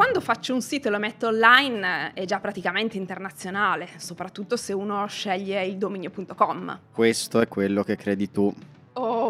quando 0.00 0.22
faccio 0.22 0.54
un 0.54 0.62
sito 0.62 0.88
e 0.88 0.90
lo 0.90 0.98
metto 0.98 1.26
online 1.26 2.14
è 2.14 2.24
già 2.24 2.40
praticamente 2.40 2.96
internazionale, 2.96 3.86
soprattutto 3.98 4.56
se 4.56 4.72
uno 4.72 5.06
sceglie 5.06 5.62
il 5.66 5.76
dominio.com. 5.76 6.80
Questo 6.90 7.38
è 7.38 7.46
quello 7.48 7.82
che 7.82 7.96
credi 7.96 8.30
tu 8.30 8.50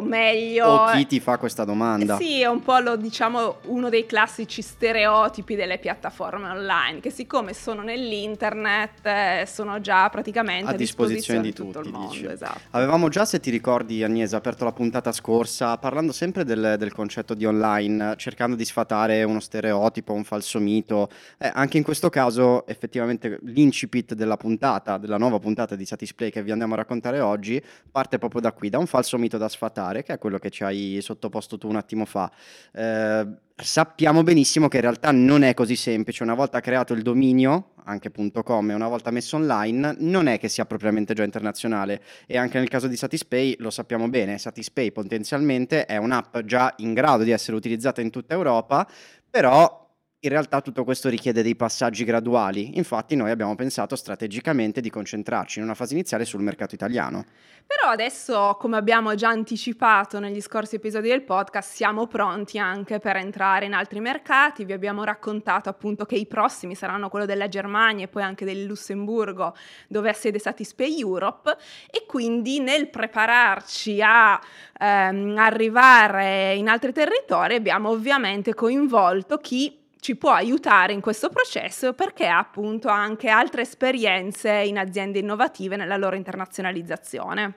o 0.01 0.03
meglio... 0.03 0.67
O 0.67 0.91
chi 0.93 1.07
ti 1.07 1.21
fa 1.21 1.39
questa 1.39 1.65
domanda? 1.65 2.17
Sì, 2.17 2.41
è 2.41 2.47
un 2.47 2.63
po' 2.63 2.79
lo, 2.79 2.97
diciamo, 2.97 3.59
uno 3.67 3.89
dei 3.89 4.07
classici 4.07 4.63
stereotipi 4.63 5.55
delle 5.55 5.79
piattaforme 5.79 6.49
online, 6.49 7.01
che 7.01 7.11
siccome 7.11 7.53
sono 7.55 7.83
nell'internet 7.83 9.07
eh, 9.07 9.45
sono 9.47 9.81
già 9.81 10.09
praticamente 10.09 10.71
a, 10.71 10.75
a 10.75 10.77
disposizione, 10.77 11.43
disposizione, 11.43 11.43
di, 11.43 11.53
tutto 11.53 11.81
il 11.81 11.91
mondo. 11.91 12.31
Esatto. 12.31 12.61
Avevamo 12.71 13.09
già, 13.09 13.25
se 13.25 13.41
ti 13.41 13.51
ricordi 13.51 14.03
Agnese, 14.03 14.37
aperto 14.37 14.65
la 14.65 14.73
puntata 14.73 15.13
scorsa 15.13 15.77
parlando 15.77 16.13
sempre 16.13 16.45
del, 16.45 16.77
del 16.79 16.93
concetto 16.93 17.35
di 17.35 17.45
online, 17.45 18.15
cercando 18.17 18.57
di 18.57 18.65
sfatare 18.65 19.23
uno 19.23 19.41
stereotipo, 19.41 20.13
un 20.13 20.25
falso 20.25 20.59
mito. 20.59 21.09
Eh, 21.39 21.51
anche 21.53 21.77
in 21.77 21.83
questo 21.83 22.09
caso 22.09 22.67
effettivamente 22.67 23.39
l'incipit 23.43 24.15
della 24.15 24.37
puntata, 24.37 24.99
della 24.99 25.19
nuova 25.19 25.39
puntata 25.39 25.77
di 25.77 25.85
Satisplay 25.85 26.31
che 26.31 26.43
vi 26.43 26.51
andiamo 26.51 26.75
a 26.75 26.79
raccontare 26.79 27.21
oggi, 27.21 27.63
parte 27.91 28.19
proprio 28.19 28.41
da 28.41 28.53
qui, 28.53 28.69
da 28.69 28.79
un 28.79 28.87
falso 28.87 29.19
mito 29.19 29.39
da 29.39 29.49
sfatare, 29.49 29.90
che 30.03 30.15
è 30.15 30.19
quello 30.19 30.39
che 30.39 30.51
ci 30.51 30.65
hai 30.65 30.99
sottoposto 31.03 31.59
tu 31.59 31.69
un 31.69 31.77
attimo 31.77 32.05
fa. 32.05 32.31
Eh, 32.73 33.27
sappiamo 33.57 34.23
benissimo 34.23 34.69
che 34.69 34.77
in 34.77 34.83
realtà 34.83 35.11
non 35.11 35.43
è 35.43 35.55
così 35.55 35.77
semplice. 35.77 36.23
Una 36.23 36.35
volta 36.35 36.61
creato 36.61 36.93
il 36.93 37.03
dominio, 37.03 37.73
anche 37.85 38.11
.com, 38.43 38.71
e 38.71 38.75
una 38.75 38.89
volta 38.89 39.11
messo 39.11 39.37
online, 39.37 39.97
non 39.99 40.27
è 40.27 40.39
che 40.39 40.49
sia 40.49 40.65
propriamente 40.65 41.13
già 41.15 41.25
internazionale. 41.25 42.03
E 42.27 42.39
anche 42.39 42.59
nel 42.59 42.69
caso 42.69 42.87
di 42.87 42.97
Satispay 42.97 43.57
lo 43.59 43.71
sappiamo 43.71 44.09
bene. 44.09 44.39
Satispay 44.39 44.93
potenzialmente 44.93 45.85
è 45.85 45.97
un'app 45.97 46.39
già 46.41 46.73
in 46.79 46.95
grado 46.95 47.25
di 47.25 47.31
essere 47.31 47.57
utilizzata 47.57 48.01
in 48.01 48.11
tutta 48.11 48.35
Europa, 48.35 48.89
però 49.29 49.90
in 50.23 50.29
realtà 50.29 50.61
tutto 50.61 50.85
questo 50.85 51.09
richiede 51.09 51.43
dei 51.43 51.57
passaggi 51.57 52.05
graduali, 52.05 52.77
infatti 52.77 53.17
noi 53.17 53.31
abbiamo 53.31 53.55
pensato 53.55 53.97
strategicamente 53.97 54.83
di 54.83 54.91
concentrarci 54.91 55.59
in 55.61 55.65
una 55.65 55.75
fase 55.75 55.95
iniziale 55.95 56.27
sul 56.27 56.43
mercato 56.43 56.75
italiano. 56.75 57.25
Però 57.67 57.91
adesso, 57.91 58.57
come 58.59 58.77
abbiamo 58.77 59.15
già 59.15 59.31
anticipato 59.31 60.19
negli 60.19 60.43
scorsi 60.43 60.75
episodi 60.75 61.09
del 61.09 61.23
podcast, 61.23 61.73
siamo 61.73 62.07
pronti 62.07 62.59
anche 62.59 62.99
per 62.99 63.17
entrare 63.17 63.65
in 63.65 63.73
altri 63.73 64.01
mercati, 64.01 64.67
vi 64.67 64.75
abbiamo 64.75 65.05
raccontato 65.05 65.71
appunto 65.71 66.05
che 66.05 66.17
i 66.17 66.27
prossimi 66.27 66.75
saranno 66.75 67.09
quello 67.09 67.25
della 67.25 67.49
Germania 67.49 68.05
e 68.05 68.09
poi 68.09 68.23
anche 68.23 68.45
del 68.45 68.65
Lussemburgo 68.65 69.55
dove 69.89 70.11
ha 70.11 70.15
sede 70.15 70.39
Satispay 70.39 71.01
Europe. 71.01 71.57
E 71.91 72.05
quindi 72.07 72.61
nel 72.61 72.91
prepararci 72.91 74.03
a 74.03 74.39
ehm, 74.79 75.37
arrivare 75.39 76.57
in 76.57 76.69
altri 76.69 76.93
territori 76.93 77.55
abbiamo 77.55 77.89
ovviamente 77.89 78.53
coinvolto 78.53 79.39
chi 79.39 79.80
ci 80.01 80.17
può 80.17 80.33
aiutare 80.33 80.93
in 80.93 81.01
questo 81.01 81.29
processo 81.29 81.93
perché 81.93 82.27
ha 82.27 82.39
appunto 82.39 82.89
anche 82.89 83.29
altre 83.29 83.63
esperienze 83.63 84.51
in 84.51 84.79
aziende 84.79 85.19
innovative 85.19 85.77
nella 85.77 85.97
loro 85.97 86.17
internazionalizzazione. 86.17 87.55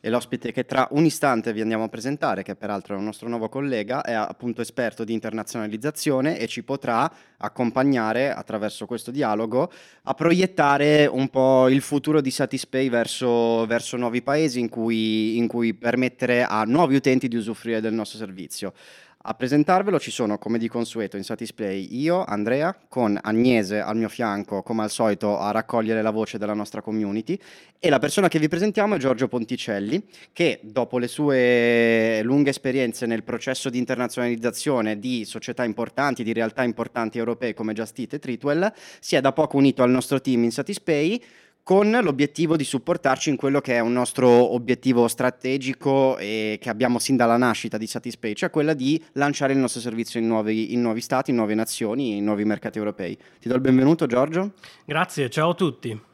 E 0.00 0.08
l'ospite 0.08 0.50
che 0.50 0.64
tra 0.64 0.88
un 0.92 1.04
istante 1.04 1.52
vi 1.52 1.60
andiamo 1.60 1.84
a 1.84 1.88
presentare, 1.88 2.42
che 2.42 2.56
peraltro 2.56 2.94
è 2.94 2.98
un 2.98 3.04
nostro 3.04 3.28
nuovo 3.28 3.50
collega, 3.50 4.00
è 4.00 4.12
appunto 4.12 4.62
esperto 4.62 5.04
di 5.04 5.12
internazionalizzazione 5.12 6.38
e 6.38 6.46
ci 6.46 6.62
potrà 6.62 7.10
accompagnare 7.36 8.32
attraverso 8.32 8.86
questo 8.86 9.10
dialogo 9.10 9.70
a 10.04 10.14
proiettare 10.14 11.04
un 11.04 11.28
po' 11.28 11.68
il 11.68 11.82
futuro 11.82 12.22
di 12.22 12.30
Satispay 12.30 12.88
verso, 12.88 13.66
verso 13.66 13.98
nuovi 13.98 14.22
paesi 14.22 14.58
in 14.58 14.70
cui, 14.70 15.36
in 15.36 15.46
cui 15.48 15.74
permettere 15.74 16.44
a 16.44 16.64
nuovi 16.64 16.96
utenti 16.96 17.28
di 17.28 17.36
usufruire 17.36 17.82
del 17.82 17.92
nostro 17.92 18.16
servizio. 18.16 18.72
A 19.26 19.32
presentarvelo 19.32 19.98
ci 19.98 20.10
sono, 20.10 20.36
come 20.36 20.58
di 20.58 20.68
consueto, 20.68 21.16
in 21.16 21.24
Satisplay 21.24 21.88
io, 21.92 22.24
Andrea, 22.24 22.76
con 22.90 23.18
Agnese 23.18 23.80
al 23.80 23.96
mio 23.96 24.10
fianco, 24.10 24.62
come 24.62 24.82
al 24.82 24.90
solito, 24.90 25.38
a 25.38 25.50
raccogliere 25.50 26.02
la 26.02 26.10
voce 26.10 26.36
della 26.36 26.52
nostra 26.52 26.82
community. 26.82 27.38
E 27.78 27.88
la 27.88 27.98
persona 27.98 28.28
che 28.28 28.38
vi 28.38 28.48
presentiamo 28.48 28.96
è 28.96 28.98
Giorgio 28.98 29.26
Ponticelli, 29.26 30.04
che 30.30 30.60
dopo 30.62 30.98
le 30.98 31.08
sue 31.08 32.20
lunghe 32.22 32.50
esperienze 32.50 33.06
nel 33.06 33.22
processo 33.22 33.70
di 33.70 33.78
internazionalizzazione 33.78 34.98
di 34.98 35.24
società 35.24 35.64
importanti, 35.64 36.22
di 36.22 36.34
realtà 36.34 36.62
importanti 36.62 37.16
europee 37.16 37.54
come 37.54 37.72
Just 37.72 37.98
Eat 37.98 38.12
e 38.12 38.18
Treatwell, 38.18 38.70
si 39.00 39.16
è 39.16 39.22
da 39.22 39.32
poco 39.32 39.56
unito 39.56 39.82
al 39.82 39.90
nostro 39.90 40.20
team 40.20 40.44
in 40.44 40.52
Satispay 40.52 41.22
con 41.64 41.90
l'obiettivo 41.90 42.56
di 42.56 42.62
supportarci 42.62 43.30
in 43.30 43.36
quello 43.36 43.62
che 43.62 43.74
è 43.74 43.80
un 43.80 43.94
nostro 43.94 44.28
obiettivo 44.28 45.08
strategico 45.08 46.18
e 46.18 46.58
che 46.60 46.68
abbiamo 46.68 46.98
sin 46.98 47.16
dalla 47.16 47.38
nascita 47.38 47.78
di 47.78 47.86
Satispay, 47.86 48.34
cioè 48.34 48.50
quella 48.50 48.74
di 48.74 49.02
lanciare 49.12 49.54
il 49.54 49.58
nostro 49.58 49.80
servizio 49.80 50.20
in 50.20 50.26
nuovi, 50.26 50.74
in 50.74 50.82
nuovi 50.82 51.00
stati, 51.00 51.30
in 51.30 51.36
nuove 51.36 51.54
nazioni, 51.54 52.18
in 52.18 52.24
nuovi 52.24 52.44
mercati 52.44 52.76
europei. 52.76 53.16
Ti 53.40 53.48
do 53.48 53.54
il 53.54 53.62
benvenuto 53.62 54.06
Giorgio. 54.06 54.52
Grazie, 54.84 55.30
ciao 55.30 55.50
a 55.50 55.54
tutti 55.54 56.12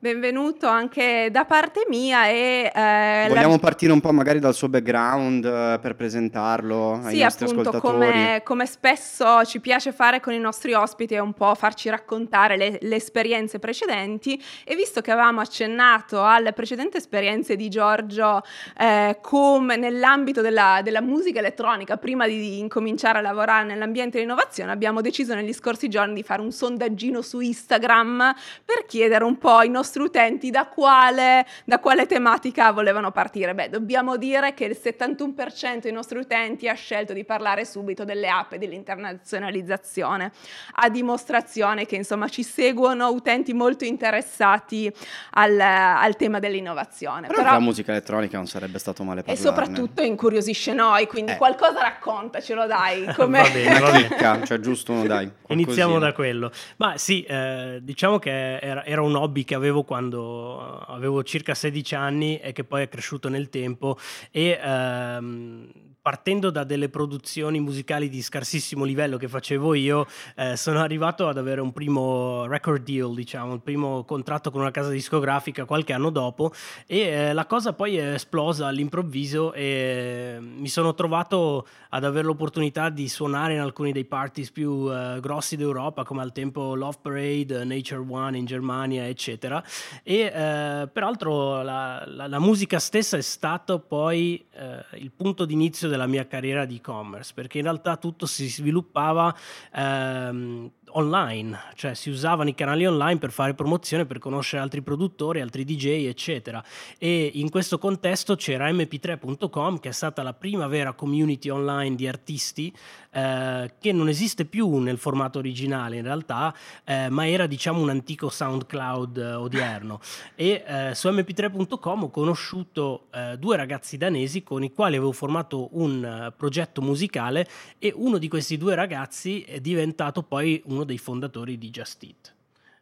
benvenuto 0.00 0.66
anche 0.66 1.28
da 1.30 1.44
parte 1.44 1.84
mia. 1.88 2.26
E, 2.26 2.72
eh, 2.74 3.26
Vogliamo 3.28 3.52
la... 3.52 3.58
partire 3.58 3.92
un 3.92 4.00
po' 4.00 4.12
magari 4.12 4.38
dal 4.40 4.54
suo 4.54 4.68
background 4.68 5.44
eh, 5.44 5.78
per 5.80 5.94
presentarlo 5.94 6.94
ai 7.04 7.16
sì, 7.16 7.22
nostri 7.22 7.44
appunto, 7.44 7.68
ascoltatori. 7.68 8.06
Come, 8.06 8.40
come, 8.42 8.66
spesso 8.66 9.44
ci 9.44 9.60
piace 9.60 9.92
fare 9.92 10.20
con 10.20 10.32
i 10.32 10.38
nostri 10.38 10.72
ospiti 10.72 11.14
è 11.14 11.18
un 11.18 11.34
po' 11.34 11.54
farci 11.54 11.90
raccontare 11.90 12.56
le, 12.56 12.78
le, 12.80 12.96
esperienze 12.96 13.58
precedenti 13.58 14.42
e 14.64 14.74
visto 14.74 15.02
che 15.02 15.10
avevamo 15.10 15.40
accennato 15.40 16.24
alle 16.24 16.54
precedenti 16.54 16.96
esperienze 16.96 17.54
di 17.54 17.68
Giorgio 17.68 18.42
eh, 18.78 19.18
come 19.20 19.76
nell'ambito 19.76 20.40
della, 20.40 20.80
della, 20.82 21.02
musica 21.02 21.40
elettronica, 21.40 21.98
prima 21.98 22.26
di, 22.26 22.38
di 22.38 22.58
incominciare 22.58 23.18
a 23.18 23.20
lavorare 23.20 23.66
nell'ambiente 23.66 24.16
dell'innovazione, 24.16 24.72
abbiamo 24.72 25.02
deciso 25.02 25.34
negli 25.34 25.52
scorsi 25.52 25.88
giorni 25.88 26.14
di 26.14 26.22
fare 26.22 26.40
un 26.40 26.52
sondaggino 26.52 27.20
su 27.20 27.40
Instagram 27.40 28.34
per 28.64 28.86
chiedere 28.86 29.24
un 29.24 29.36
po' 29.36 29.56
ai 29.56 29.68
nostri 29.68 29.89
nostri 29.90 30.02
utenti 30.02 30.50
da 30.50 30.66
quale, 30.66 31.44
da 31.64 31.80
quale 31.80 32.06
tematica 32.06 32.70
volevano 32.70 33.10
partire. 33.10 33.54
Beh, 33.54 33.68
dobbiamo 33.68 34.16
dire 34.16 34.54
che 34.54 34.64
il 34.64 34.78
71% 34.80 35.80
dei 35.80 35.92
nostri 35.92 36.18
utenti 36.18 36.68
ha 36.68 36.74
scelto 36.74 37.12
di 37.12 37.24
parlare 37.24 37.64
subito 37.64 38.04
delle 38.04 38.28
app 38.28 38.52
e 38.52 38.58
dell'internazionalizzazione, 38.58 40.30
a 40.74 40.88
dimostrazione 40.88 41.86
che 41.86 41.96
insomma 41.96 42.28
ci 42.28 42.44
seguono 42.44 43.10
utenti 43.10 43.52
molto 43.52 43.84
interessati 43.84 44.92
al, 45.32 45.58
al 45.58 46.14
tema 46.16 46.38
dell'innovazione. 46.38 47.26
Però, 47.26 47.42
Però, 47.42 47.52
la 47.52 47.60
musica 47.60 47.90
elettronica 47.90 48.36
non 48.36 48.46
sarebbe 48.46 48.78
stato 48.78 49.02
male 49.02 49.22
parlarne. 49.22 49.42
E 49.42 49.44
soprattutto 49.44 50.02
incuriosisce 50.02 50.72
noi, 50.72 51.06
quindi 51.06 51.32
eh. 51.32 51.36
qualcosa 51.36 51.80
raccontacelo 51.80 52.66
dai. 52.66 53.06
Come... 53.16 53.42
va 53.42 53.48
bene, 53.48 53.80
va 53.80 53.90
bene. 53.90 54.46
cioè 54.46 54.60
giusto 54.60 54.92
uno 54.92 55.06
dai. 55.06 55.28
Iniziamo 55.48 55.98
da 55.98 56.12
quello. 56.12 56.52
Ma 56.76 56.96
sì, 56.96 57.22
eh, 57.22 57.80
diciamo 57.82 58.20
che 58.20 58.58
era, 58.58 58.84
era 58.84 59.02
un 59.02 59.16
hobby 59.16 59.44
che 59.44 59.54
avevo 59.54 59.79
quando 59.84 60.80
avevo 60.86 61.22
circa 61.22 61.54
16 61.54 61.94
anni 61.94 62.38
e 62.38 62.52
che 62.52 62.64
poi 62.64 62.82
è 62.82 62.88
cresciuto 62.88 63.28
nel 63.28 63.48
tempo 63.48 63.98
e 64.30 64.58
ehm, 64.62 65.70
partendo 66.00 66.50
da 66.50 66.64
delle 66.64 66.88
produzioni 66.88 67.60
musicali 67.60 68.08
di 68.08 68.22
scarsissimo 68.22 68.84
livello 68.84 69.16
che 69.16 69.28
facevo 69.28 69.74
io, 69.74 70.06
eh, 70.36 70.56
sono 70.56 70.80
arrivato 70.80 71.28
ad 71.28 71.36
avere 71.36 71.60
un 71.60 71.72
primo 71.72 72.46
record 72.46 72.82
deal, 72.82 73.14
diciamo, 73.14 73.54
il 73.54 73.60
primo 73.60 74.04
contratto 74.04 74.50
con 74.50 74.60
una 74.60 74.70
casa 74.70 74.90
discografica 74.90 75.64
qualche 75.64 75.92
anno 75.92 76.10
dopo 76.10 76.52
e 76.86 76.98
eh, 76.98 77.32
la 77.32 77.46
cosa 77.46 77.72
poi 77.72 77.96
è 77.96 78.14
esplosa 78.14 78.66
all'improvviso 78.66 79.52
e 79.52 80.38
mi 80.40 80.68
sono 80.68 80.94
trovato 80.94 81.66
ad 81.90 82.04
avere 82.04 82.26
l'opportunità 82.26 82.88
di 82.88 83.08
suonare 83.08 83.54
in 83.54 83.60
alcuni 83.60 83.92
dei 83.92 84.04
parties 84.04 84.50
più 84.50 84.90
eh, 84.90 85.18
grossi 85.20 85.56
d'Europa, 85.56 86.04
come 86.04 86.22
al 86.22 86.32
tempo 86.32 86.74
Love 86.74 86.98
Parade, 87.02 87.64
Nature 87.64 88.04
One 88.08 88.38
in 88.38 88.44
Germania, 88.44 89.06
eccetera. 89.06 89.62
E 90.02 90.20
eh, 90.20 90.88
peraltro 90.92 91.62
la, 91.62 92.04
la, 92.06 92.26
la, 92.26 92.38
musica 92.38 92.78
stessa 92.78 93.16
è 93.16 93.22
stato 93.22 93.80
poi 93.80 94.42
eh, 94.52 94.98
il 94.98 95.10
punto 95.10 95.44
d'inizio 95.44 95.88
della 95.90 96.06
mia 96.06 96.26
carriera 96.26 96.64
di 96.64 96.76
e-commerce, 96.76 97.32
perché 97.34 97.58
in 97.58 97.64
realtà 97.64 97.96
tutto 97.96 98.26
si 98.26 98.48
sviluppava 98.48 99.34
ehm, 99.74 100.70
online, 100.92 101.58
cioè 101.74 101.94
si 101.94 102.10
usavano 102.10 102.48
i 102.48 102.54
canali 102.54 102.86
online 102.86 103.18
per 103.18 103.30
fare 103.30 103.54
promozione, 103.54 104.06
per 104.06 104.18
conoscere 104.18 104.62
altri 104.62 104.82
produttori, 104.82 105.40
altri 105.40 105.64
DJ, 105.64 106.06
eccetera. 106.06 106.62
E 106.98 107.30
in 107.34 107.50
questo 107.50 107.78
contesto 107.78 108.34
c'era 108.36 108.70
mp3.com, 108.70 109.78
che 109.78 109.90
è 109.90 109.92
stata 109.92 110.22
la 110.22 110.32
prima 110.32 110.66
vera 110.66 110.92
community 110.92 111.48
online 111.48 111.94
di 111.96 112.08
artisti, 112.08 112.72
eh, 113.10 113.74
che 113.78 113.92
non 113.92 114.08
esiste 114.08 114.44
più 114.44 114.78
nel 114.78 114.98
formato 114.98 115.38
originale 115.38 115.96
in 115.96 116.02
realtà, 116.02 116.52
eh, 116.84 117.08
ma 117.08 117.28
era 117.28 117.46
diciamo 117.46 117.80
un 117.80 117.90
antico 117.90 118.28
SoundCloud 118.28 119.16
eh, 119.16 119.32
odierno. 119.34 120.00
E 120.34 120.64
eh, 120.66 120.94
su 120.94 121.08
mp3.com 121.08 122.02
ho 122.04 122.10
conosciuto 122.10 123.06
due 123.38 123.56
ragazzi 123.56 123.96
danesi 123.96 124.42
con 124.42 124.62
i 124.62 124.72
quali 124.72 124.96
avevo 124.96 125.12
formato 125.12 125.68
un 125.72 126.32
progetto 126.36 126.80
musicale 126.80 127.46
e 127.78 127.92
uno 127.94 128.18
di 128.18 128.28
questi 128.28 128.56
due 128.56 128.74
ragazzi 128.74 129.42
è 129.42 129.60
diventato 129.60 130.22
poi 130.22 130.62
un 130.66 130.80
uno 130.80 130.84
dei 130.84 130.98
fondatori 130.98 131.58
di 131.58 131.70
Just 131.70 132.02
Eat. 132.02 132.34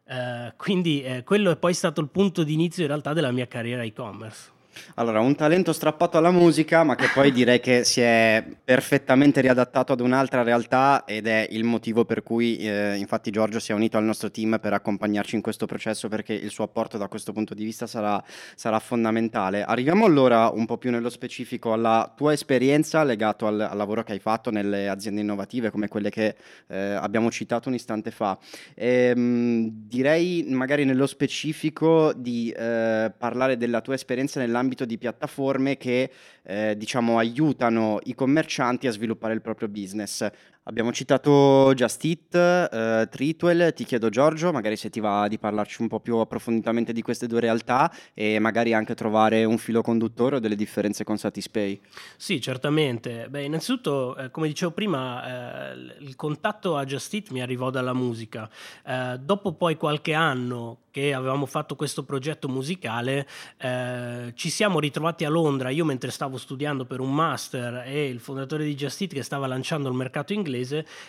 Uh, 0.09 0.53
quindi 0.57 1.03
eh, 1.03 1.23
quello 1.23 1.51
è 1.51 1.55
poi 1.55 1.73
stato 1.73 2.01
il 2.01 2.07
punto 2.07 2.43
di 2.43 2.53
inizio 2.53 2.81
in 2.81 2.87
realtà 2.87 3.13
della 3.13 3.31
mia 3.31 3.47
carriera 3.47 3.83
e-commerce. 3.83 4.57
Allora, 4.95 5.19
un 5.19 5.35
talento 5.35 5.73
strappato 5.73 6.17
alla 6.17 6.31
musica, 6.31 6.83
ma 6.83 6.95
che 6.95 7.09
poi 7.13 7.31
direi 7.31 7.59
che 7.59 7.83
si 7.83 8.01
è 8.01 8.43
perfettamente 8.63 9.41
riadattato 9.41 9.93
ad 9.93 9.99
un'altra 9.99 10.43
realtà 10.43 11.05
ed 11.05 11.27
è 11.27 11.47
il 11.51 11.63
motivo 11.63 12.05
per 12.05 12.23
cui 12.23 12.57
eh, 12.57 12.95
infatti 12.97 13.31
Giorgio 13.31 13.59
si 13.59 13.71
è 13.71 13.75
unito 13.75 13.97
al 13.97 14.03
nostro 14.03 14.29
team 14.29 14.59
per 14.61 14.73
accompagnarci 14.73 15.35
in 15.35 15.41
questo 15.41 15.65
processo 15.65 16.07
perché 16.07 16.33
il 16.33 16.49
suo 16.49 16.65
apporto 16.65 16.97
da 16.97 17.07
questo 17.07 17.33
punto 17.33 17.53
di 17.53 17.63
vista 17.63 17.87
sarà, 17.87 18.23
sarà 18.55 18.79
fondamentale. 18.79 19.63
Arriviamo 19.63 20.05
allora 20.05 20.49
un 20.49 20.65
po' 20.65 20.77
più 20.77 20.91
nello 20.91 21.09
specifico 21.09 21.73
alla 21.73 22.11
tua 22.15 22.33
esperienza 22.33 23.03
legato 23.03 23.47
al, 23.47 23.59
al 23.59 23.77
lavoro 23.77 24.03
che 24.03 24.13
hai 24.13 24.19
fatto 24.19 24.51
nelle 24.51 24.87
aziende 24.87 25.21
innovative 25.21 25.71
come 25.71 25.87
quelle 25.87 26.09
che 26.09 26.35
eh, 26.67 26.77
abbiamo 26.77 27.31
citato 27.31 27.69
un 27.69 27.75
istante 27.75 28.11
fa. 28.11 28.37
E, 28.75 29.09
ehm, 29.09 29.19
mh, 29.19 29.87
direi 29.87 30.45
magari 30.49 30.85
nello 30.85 31.07
specifico 31.07 32.13
di 32.13 32.51
eh, 32.51 33.11
parlare 33.17 33.57
della 33.57 33.81
tua 33.81 33.95
esperienza 33.95 34.39
nella 34.39 34.58
nell'ambito 34.59 34.85
di 34.85 34.97
piattaforme 34.97 35.77
che 35.77 36.11
eh, 36.43 36.75
diciamo 36.77 37.17
aiutano 37.17 37.99
i 38.03 38.13
commercianti 38.13 38.87
a 38.87 38.91
sviluppare 38.91 39.33
il 39.33 39.41
proprio 39.41 39.67
business. 39.69 40.27
Abbiamo 40.69 40.91
citato 40.91 41.73
Just 41.73 42.05
Eat, 42.05 42.35
eh, 42.35 43.07
Treatwell, 43.09 43.73
ti 43.73 43.85
chiedo 43.85 44.09
Giorgio, 44.09 44.51
magari 44.51 44.75
se 44.75 44.91
ti 44.91 44.99
va 44.99 45.27
di 45.27 45.39
parlarci 45.39 45.81
un 45.81 45.87
po' 45.87 45.99
più 45.99 46.17
approfonditamente 46.17 46.93
di 46.93 47.01
queste 47.01 47.25
due 47.25 47.39
realtà 47.39 47.91
e 48.13 48.37
magari 48.37 48.75
anche 48.75 48.93
trovare 48.93 49.45
un 49.45 49.57
filo 49.57 49.81
conduttore 49.81 50.35
o 50.35 50.39
delle 50.39 50.55
differenze 50.55 51.03
con 51.03 51.17
Satispay. 51.17 51.81
Sì, 52.15 52.39
certamente. 52.39 53.29
Beh, 53.29 53.45
innanzitutto, 53.45 54.15
eh, 54.15 54.29
come 54.29 54.47
dicevo 54.47 54.69
prima, 54.69 55.71
eh, 55.71 55.95
il 56.01 56.15
contatto 56.15 56.77
a 56.77 56.85
Just 56.85 57.15
Eat 57.15 57.31
mi 57.31 57.41
arrivò 57.41 57.71
dalla 57.71 57.93
musica. 57.93 58.47
Eh, 58.85 59.17
dopo 59.19 59.53
poi 59.53 59.75
qualche 59.75 60.13
anno 60.13 60.81
che 60.91 61.13
avevamo 61.13 61.45
fatto 61.45 61.75
questo 61.75 62.03
progetto 62.03 62.47
musicale, 62.47 63.27
eh, 63.57 64.33
ci 64.35 64.49
siamo 64.49 64.79
ritrovati 64.79 65.23
a 65.23 65.29
Londra, 65.29 65.69
io 65.69 65.85
mentre 65.85 66.11
stavo 66.11 66.37
studiando 66.37 66.85
per 66.85 66.99
un 66.99 67.13
master 67.13 67.83
e 67.85 68.07
il 68.07 68.19
fondatore 68.19 68.63
di 68.63 68.75
Just 68.75 69.01
Eat 69.01 69.13
che 69.13 69.23
stava 69.23 69.45
lanciando 69.47 69.87
il 69.87 69.95
mercato 69.95 70.33
inglese 70.33 70.57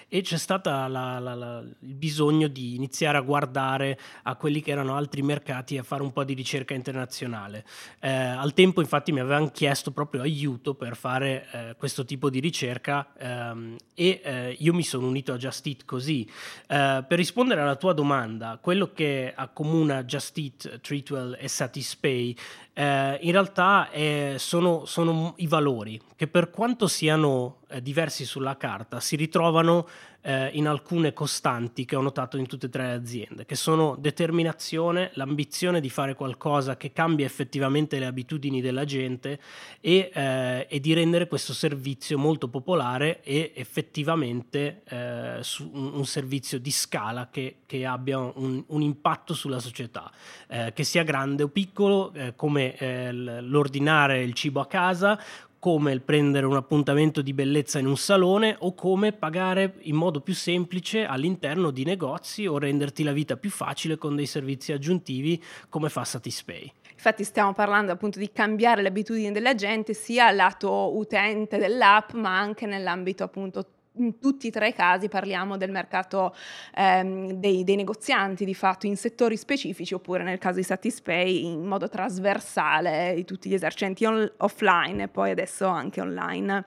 e 0.08 0.22
c'è 0.22 0.38
stato 0.38 0.70
il 0.70 1.74
bisogno 1.78 2.48
di 2.48 2.74
iniziare 2.74 3.18
a 3.18 3.20
guardare 3.20 3.98
a 4.22 4.34
quelli 4.36 4.60
che 4.60 4.70
erano 4.70 4.96
altri 4.96 5.22
mercati 5.22 5.74
e 5.74 5.78
a 5.78 5.82
fare 5.82 6.02
un 6.02 6.12
po' 6.12 6.24
di 6.24 6.34
ricerca 6.34 6.74
internazionale. 6.74 7.64
Eh, 8.00 8.10
al 8.10 8.52
tempo 8.54 8.80
infatti 8.80 9.12
mi 9.12 9.20
avevano 9.20 9.50
chiesto 9.50 9.90
proprio 9.90 10.22
aiuto 10.22 10.74
per 10.74 10.96
fare 10.96 11.46
eh, 11.52 11.74
questo 11.76 12.04
tipo 12.04 12.30
di 12.30 12.40
ricerca 12.40 13.12
ehm, 13.18 13.76
e 13.94 14.20
eh, 14.22 14.56
io 14.58 14.72
mi 14.72 14.82
sono 14.82 15.06
unito 15.06 15.32
a 15.32 15.36
Just 15.36 15.66
Eat 15.66 15.84
così. 15.84 16.28
Eh, 16.66 17.04
per 17.06 17.18
rispondere 17.18 17.60
alla 17.60 17.76
tua 17.76 17.92
domanda, 17.92 18.58
quello 18.60 18.92
che 18.92 19.32
accomuna 19.34 20.04
Just 20.04 20.36
Eat, 20.38 20.80
Treatwell 20.80 21.36
e 21.38 21.48
Satispay 21.48 22.36
eh, 22.80 23.18
in 23.20 23.32
realtà 23.32 23.90
eh, 23.90 24.36
sono, 24.38 24.86
sono, 24.86 25.34
i 25.36 25.46
valori 25.46 26.00
che 26.16 26.26
per 26.28 26.48
quanto 26.48 26.86
siano 26.86 27.58
eh, 27.68 27.82
diversi 27.82 28.24
sulla 28.24 28.56
carta 28.56 29.00
si 29.00 29.16
ritrovano 29.16 29.86
eh, 30.22 30.50
in 30.52 30.68
alcune 30.68 31.12
costanti 31.12 31.84
che 31.84 31.96
ho 31.96 32.00
notato 32.00 32.36
in 32.36 32.46
tutte 32.46 32.66
e 32.66 32.68
tre 32.68 32.86
le 32.86 32.92
aziende, 32.92 33.46
che 33.46 33.54
sono 33.54 33.96
determinazione, 33.98 35.10
l'ambizione 35.14 35.80
di 35.80 35.88
fare 35.88 36.14
qualcosa 36.14 36.76
che 36.76 36.92
cambia 36.92 37.26
effettivamente 37.26 37.98
le 37.98 38.06
abitudini 38.06 38.60
della 38.60 38.84
gente 38.84 39.40
e, 39.80 40.10
eh, 40.12 40.66
e 40.68 40.80
di 40.80 40.92
rendere 40.92 41.26
questo 41.26 41.52
servizio 41.52 42.18
molto 42.18 42.48
popolare 42.48 43.22
e 43.22 43.52
effettivamente 43.54 44.82
eh, 44.88 45.40
un, 45.72 45.92
un, 45.94 46.06
servizio 46.06 46.58
di 46.58 46.70
scala 46.70 47.28
che, 47.30 47.58
che 47.66 47.86
abbia 47.86 48.18
un, 48.18 48.62
un, 48.66 48.82
impatto 48.82 49.34
sulla 49.34 49.58
società, 49.58 50.10
eh, 50.48 50.72
che 50.74 50.84
sia 50.84 51.02
grande 51.02 51.44
o 51.44 51.48
piccolo, 51.48 52.12
eh, 52.12 52.34
come 52.34 52.76
eh, 52.76 53.12
l'ordinare 53.12 54.22
il 54.22 54.34
cibo 54.34 54.60
a 54.60 54.66
casa, 54.66 55.18
come 55.60 55.92
il 55.92 56.00
prendere 56.00 56.46
un 56.46 56.56
appuntamento 56.56 57.20
di 57.20 57.34
bellezza 57.34 57.78
in 57.78 57.86
un 57.86 57.98
salone 57.98 58.56
o 58.60 58.74
come 58.74 59.12
pagare 59.12 59.74
in 59.82 59.94
modo 59.94 60.22
più 60.22 60.34
semplice 60.34 61.04
all'interno 61.04 61.70
di 61.70 61.84
negozi 61.84 62.46
o 62.46 62.58
renderti 62.58 63.02
la 63.02 63.12
vita 63.12 63.36
più 63.36 63.50
facile 63.50 63.98
con 63.98 64.16
dei 64.16 64.24
servizi 64.24 64.72
aggiuntivi 64.72 65.40
come 65.68 65.90
fa 65.90 66.02
Satispay. 66.04 66.72
Infatti 66.94 67.24
stiamo 67.24 67.52
parlando 67.52 67.92
appunto 67.92 68.18
di 68.18 68.32
cambiare 68.32 68.80
le 68.80 68.88
abitudini 68.88 69.32
della 69.32 69.54
gente 69.54 69.92
sia 69.92 70.30
lato 70.30 70.96
utente 70.96 71.58
dell'app 71.58 72.12
ma 72.12 72.38
anche 72.38 72.64
nell'ambito 72.64 73.22
appunto 73.22 73.66
in 74.00 74.18
tutti 74.18 74.48
e 74.48 74.50
tre 74.50 74.68
i 74.68 74.74
casi 74.74 75.08
parliamo 75.08 75.56
del 75.56 75.70
mercato 75.70 76.34
ehm, 76.74 77.32
dei, 77.32 77.64
dei, 77.64 77.76
negozianti 77.76 78.44
di 78.44 78.54
fatto 78.54 78.86
in 78.86 78.96
settori 78.96 79.36
specifici 79.36 79.94
oppure 79.94 80.22
nel 80.22 80.38
caso 80.38 80.56
di 80.56 80.64
Satispay 80.64 81.44
in 81.44 81.64
modo 81.64 81.88
trasversale 81.88 83.12
di 83.14 83.24
tutti 83.24 83.48
gli 83.48 83.54
esercenti 83.54 84.04
on- 84.04 84.30
offline 84.38 85.04
e 85.04 85.08
poi 85.08 85.30
adesso 85.30 85.66
anche 85.66 86.00
online. 86.00 86.64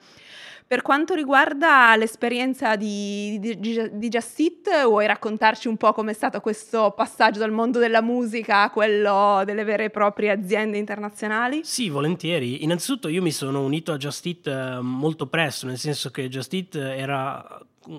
Per 0.74 0.82
quanto 0.82 1.14
riguarda 1.14 1.96
l'esperienza 1.96 2.76
di, 2.76 3.38
di, 3.40 3.60
di 3.60 4.10
Just 4.10 4.40
It, 4.40 4.86
vuoi 4.86 5.06
raccontarci 5.06 5.68
un 5.68 5.78
po' 5.78 5.94
com'è 5.94 6.14
stato 6.14 6.40
questo 6.40 6.96
passaggio 6.98 7.38
dal 7.38 7.52
mondo 7.52 7.78
della 7.78 8.02
musica 8.02 8.64
a 8.64 8.72
quello 8.72 9.44
delle 9.46 9.64
vere 9.66 9.84
e 9.84 9.90
proprie 9.92 10.32
aziende 10.32 10.80
internazionali? 10.80 11.62
Sì, 11.64 11.90
volentieri. 11.90 12.64
Innanzitutto 12.64 13.08
io 13.08 13.22
mi 13.22 13.30
sono 13.30 13.62
unito 13.62 13.92
a 13.92 13.98
Just 13.98 14.26
It 14.26 14.48
eh, 14.48 14.80
molto 14.82 15.28
presto, 15.28 15.68
nel 15.68 15.78
senso 15.78 16.10
che 16.10 16.28
Just 16.28 16.52
It 16.54 16.74
era 16.74 17.46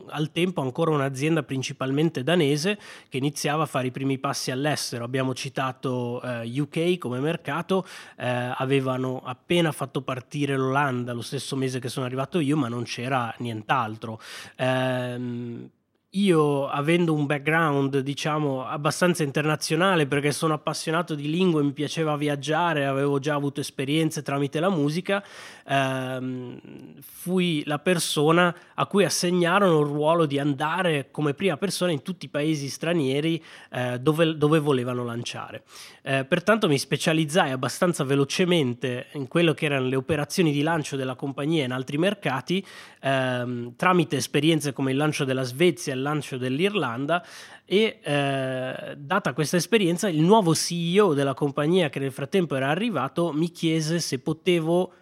al 0.09 0.31
tempo 0.31 0.61
ancora 0.61 0.91
un'azienda 0.91 1.43
principalmente 1.43 2.23
danese 2.23 2.79
che 3.09 3.19
iniziava 3.19 3.65
a 3.65 3.67
fare 3.67 3.89
i 3.89 3.91
primi 3.91 4.19
passi 4.19 4.51
all'estero. 4.51 5.05
Abbiamo 5.05 5.35
citato 5.35 6.23
eh, 6.23 6.61
UK 6.61 6.99
come 6.99 7.21
mercato, 7.21 7.87
eh, 8.17 8.53
avevano 8.57 9.23
appena 9.25 9.73
fatto 9.73 10.03
partire 10.03 10.57
l'Olanda 10.57 11.13
lo 11.13 11.23
stesso 11.23 11.57
mese 11.57 11.81
che 11.81 11.89
sono 11.89 12.07
arrivato 12.07 12.39
io, 12.39 12.57
ma 12.57 12.69
non 12.69 12.85
c'era 12.85 13.35
nient'altro. 13.39 14.21
Eh, 14.57 15.71
io 16.15 16.69
avendo 16.69 17.13
un 17.13 17.27
background 17.27 17.99
diciamo 17.99 18.67
abbastanza 18.67 19.23
internazionale 19.23 20.07
perché 20.07 20.31
sono 20.31 20.55
appassionato 20.55 21.15
di 21.15 21.29
lingue, 21.29 21.63
mi 21.63 21.73
piaceva 21.73 22.17
viaggiare, 22.17 22.87
avevo 22.87 23.19
già 23.19 23.35
avuto 23.35 23.61
esperienze 23.61 24.23
tramite 24.23 24.61
la 24.61 24.69
musica, 24.69 25.25
ehm, 25.67 26.61
fui 27.01 27.63
la 27.67 27.79
persona 27.79 28.55
a 28.75 28.87
cui 28.87 29.05
assegnarono 29.05 29.81
il 29.81 29.87
ruolo 29.87 30.27
di 30.27 30.39
andare 30.39 31.09
come 31.11 31.35
prima 31.35 31.57
persona 31.57 31.91
in 31.91 32.03
tutti 32.03 32.27
i 32.27 32.29
paesi 32.29 32.69
stranieri 32.69 33.43
eh, 33.73 33.99
dove, 33.99 34.37
dove, 34.37 34.59
volevano 34.61 35.05
lanciare. 35.05 35.65
Eh, 36.03 36.25
pertanto 36.25 36.69
mi 36.69 36.79
specializzai 36.79 37.51
abbastanza 37.51 38.05
velocemente 38.05 39.07
in 39.13 39.27
quello 39.27 39.53
che 39.53 39.65
erano 39.65 39.89
le 39.89 39.97
operazioni 39.97 40.53
di 40.53 40.63
lancio 40.63 40.97
della 40.97 41.17
compagnia 41.17 41.65
in 41.65 41.73
altri 41.73 41.99
mercati 41.99 42.65
ehm, 43.01 43.75
tramite 43.77 44.17
esperienze 44.17 44.73
come 44.73 44.93
il 44.93 44.97
lancio 44.97 45.25
della 45.25 45.43
Svezia, 45.43 45.93
lancio 46.05 46.37
dell'Irlanda 46.37 47.25
e 47.65 47.99
eh, 48.03 48.95
data 48.97 49.33
questa 49.33 49.57
esperienza 49.57 50.09
il 50.09 50.21
nuovo 50.21 50.55
CEO 50.55 51.15
della 51.15 51.35
compagnia 51.35 51.89
che 51.89 51.99
nel 51.99 52.13
frattempo 52.13 52.55
era 52.55 52.69
arrivato 52.69 53.33
mi 53.33 53.51
chiese 53.51 53.99
se 53.99 54.19
potevo 54.21 54.93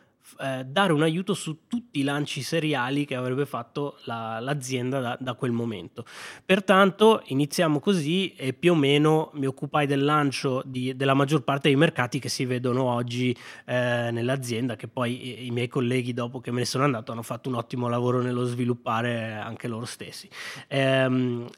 eh, 0.41 0.64
dare 0.64 0.93
un 0.93 1.02
aiuto 1.02 1.35
su 1.35 1.67
tutti 1.67 2.00
i 2.00 2.02
lanci 2.02 2.43
seriali 2.43 3.05
che 3.05 3.14
avrebbe 3.14 3.47
fatto 3.47 3.99
la, 4.05 4.41
l'azienda 4.41 5.00
da, 5.00 5.17
da, 5.21 5.35
quel 5.35 5.52
momento. 5.52 6.05
Pertanto 6.45 7.23
iniziamo 7.26 7.81
così 7.81 8.33
e 8.35 8.52
più 8.52 8.73
o 8.73 8.75
meno 8.75 9.31
mi 9.35 9.47
occupai 9.47 9.87
del 9.87 10.05
lancio 10.05 10.62
di, 10.64 10.97
della 10.97 11.14
maggior 11.14 11.43
parte 11.43 11.69
dei 11.69 11.76
mercati 11.76 12.19
che 12.19 12.29
si 12.29 12.45
vedono 12.45 12.85
oggi 12.85 13.37
eh, 13.67 14.09
nell'azienda, 14.11 14.76
che 14.76 14.88
poi 14.88 15.43
i, 15.43 15.47
i, 15.47 15.50
miei 15.50 15.69
colleghi 15.69 16.12
dopo 16.12 16.41
che 16.41 16.50
me 16.50 16.61
ne 16.61 16.67
sono 16.67 16.85
andato 16.85 17.12
hanno 17.12 17.23
fatto 17.23 17.49
un 17.49 17.57
ottimo 17.57 17.88
lavoro 17.88 18.21
nello 18.21 18.45
sviluppare 18.45 19.33
anche 19.35 19.69
loro 19.69 19.85
stessi. 19.85 20.29
Ehm, 20.69 21.49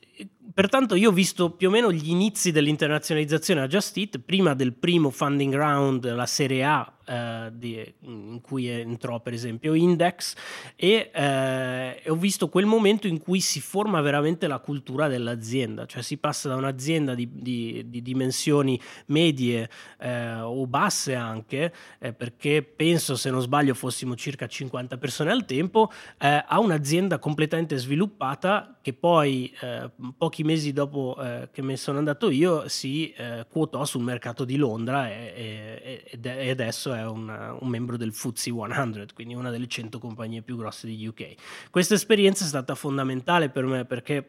pertanto 0.53 0.95
io 0.95 1.11
ho 1.11 1.13
visto 1.13 1.51
più 1.51 1.69
o 1.69 1.71
meno 1.71 1.93
gli 1.93 2.11
inizi 2.11 2.53
dell'internazionalizzazione 2.53 3.61
a 3.61 3.67
Just 3.67 3.97
Eat, 3.97 4.19
prima 4.21 4.55
del 4.55 4.73
primo 4.73 5.11
funding 5.11 5.55
round, 5.55 6.13
la 6.13 6.27
Serie 6.27 6.65
A 6.65 6.95
eh, 7.07 7.51
di, 7.53 7.95
in 8.01 8.41
cui 8.41 8.69
entrò 8.69 9.21
per 9.21 9.33
esempio 9.33 9.75
Index 9.75 10.35
e, 10.77 11.11
eh, 11.13 12.03
ho 12.07 12.15
visto 12.15 12.49
quel 12.49 12.67
momento 12.67 13.07
in 13.07 13.19
cui 13.19 13.41
si 13.41 13.61
forma 13.61 14.01
veramente 14.01 14.47
la 14.47 14.59
cultura 14.59 15.09
dell'azienda, 15.09 15.87
cioè 15.87 16.03
si 16.03 16.17
passa 16.17 16.49
da 16.49 16.57
un'azienda 16.57 17.15
di, 17.15 17.29
di, 17.31 17.85
di 17.89 18.01
dimensioni 18.01 18.81
medie 19.07 19.69
eh, 19.99 20.37
o 20.41 20.67
basse 20.67 21.15
anche, 21.15 21.73
eh, 21.99 22.13
perché 22.13 22.63
penso 22.63 23.17
se 23.17 23.31
non 23.31 23.41
sbaglio 23.41 23.75
fossimo 23.75 24.15
circa 24.15 24.47
50 24.47 24.97
persone 24.97 25.31
al 25.31 25.45
tempo, 25.45 25.91
eh, 26.19 26.45
a 26.47 26.59
un'azienda 26.59 27.19
completamente 27.19 27.77
sviluppata 27.77 28.79
che 28.81 28.93
poi 28.93 29.53
eh, 29.61 29.91
pochi 30.17 30.45
mesi 30.45 30.73
dopo 30.73 31.17
che 31.53 31.63
me 31.63 31.77
sono 31.77 31.99
andato 31.99 32.31
io 32.31 32.69
si 32.69 33.15
quotò 33.49 33.85
sul 33.85 34.03
mercato 34.03 34.45
di 34.45 34.57
Londra 34.57 35.11
e, 35.11 36.03
e, 36.11 36.21
e 36.21 36.51
adesso 36.51 36.93
è 36.93 37.07
un, 37.07 37.57
un 37.61 37.69
membro 37.69 37.97
del 37.97 38.13
FTSE 38.13 38.51
100, 38.51 39.15
quindi 39.15 39.35
una 39.35 39.51
delle 39.51 39.67
100 39.67 39.99
compagnie 39.99 40.43
più 40.43 40.57
grosse 40.57 40.87
di 40.87 41.07
UK. 41.07 41.35
Questa 41.71 41.95
esperienza 41.95 42.45
è 42.45 42.49
stata 42.49 42.75
fondamentale 42.75 43.51
per 43.51 43.65
me 43.65 43.85
perché 43.85 44.29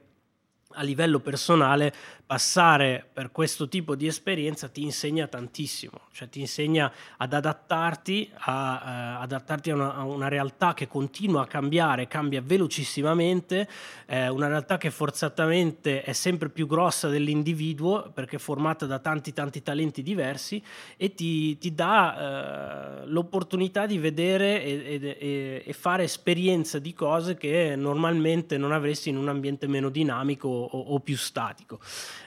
a 0.76 0.84
livello 0.84 1.20
personale 1.20 1.94
passare 2.26 3.06
per 3.14 3.32
questo 3.32 3.68
tipo 3.68 3.96
di 3.96 4.08
esperienza 4.08 4.68
ti 4.68 4.82
insegna 4.82 5.28
tantissimo, 5.28 6.00
cioè 6.12 6.28
ti 6.28 6.40
insegna 6.40 6.92
ad 7.18 7.34
adattarti 7.34 8.32
a, 8.34 9.18
uh, 9.20 9.24
adattarti 9.24 9.70
a, 9.70 9.76
una, 9.76 9.94
a, 9.94 10.04
una, 10.06 10.28
realtà 10.28 10.74
che 10.74 10.88
continua 10.88 11.44
a 11.44 11.46
cambiare, 11.48 12.08
cambia 12.08 12.42
velocissimamente, 12.42 13.68
eh, 14.08 14.28
una 14.30 14.48
realtà 14.48 14.78
che 14.78 14.90
forzatamente 14.90 16.02
è 16.02 16.14
sempre 16.14 16.50
più 16.50 16.66
grossa 16.66 17.10
dell'individuo 17.10 18.10
perché 18.12 18.38
è 18.38 18.40
formata 18.40 18.88
da 18.88 18.98
tanti 18.98 19.32
tanti 19.32 19.62
talenti 19.62 20.02
diversi 20.02 20.62
e 20.98 21.14
ti, 21.14 21.60
ti 21.60 21.76
dà 21.76 23.04
uh, 23.04 23.08
l'opportunità 23.08 23.86
di 23.86 24.00
vedere 24.00 24.64
e, 24.64 25.16
e, 25.20 25.64
e, 25.64 25.74
fare 25.74 26.04
esperienza 26.04 26.80
di 26.80 26.94
cose 26.94 27.36
che 27.36 27.76
normalmente 27.76 28.58
non 28.58 28.72
avresti 28.72 29.10
in 29.10 29.18
un 29.18 29.30
ambiente 29.30 29.68
meno 29.68 29.90
dinamico 29.90 30.65
o, 30.72 30.80
o 30.96 31.00
più 31.00 31.18
statico. 31.18 31.80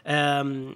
Ehm, 0.04 0.75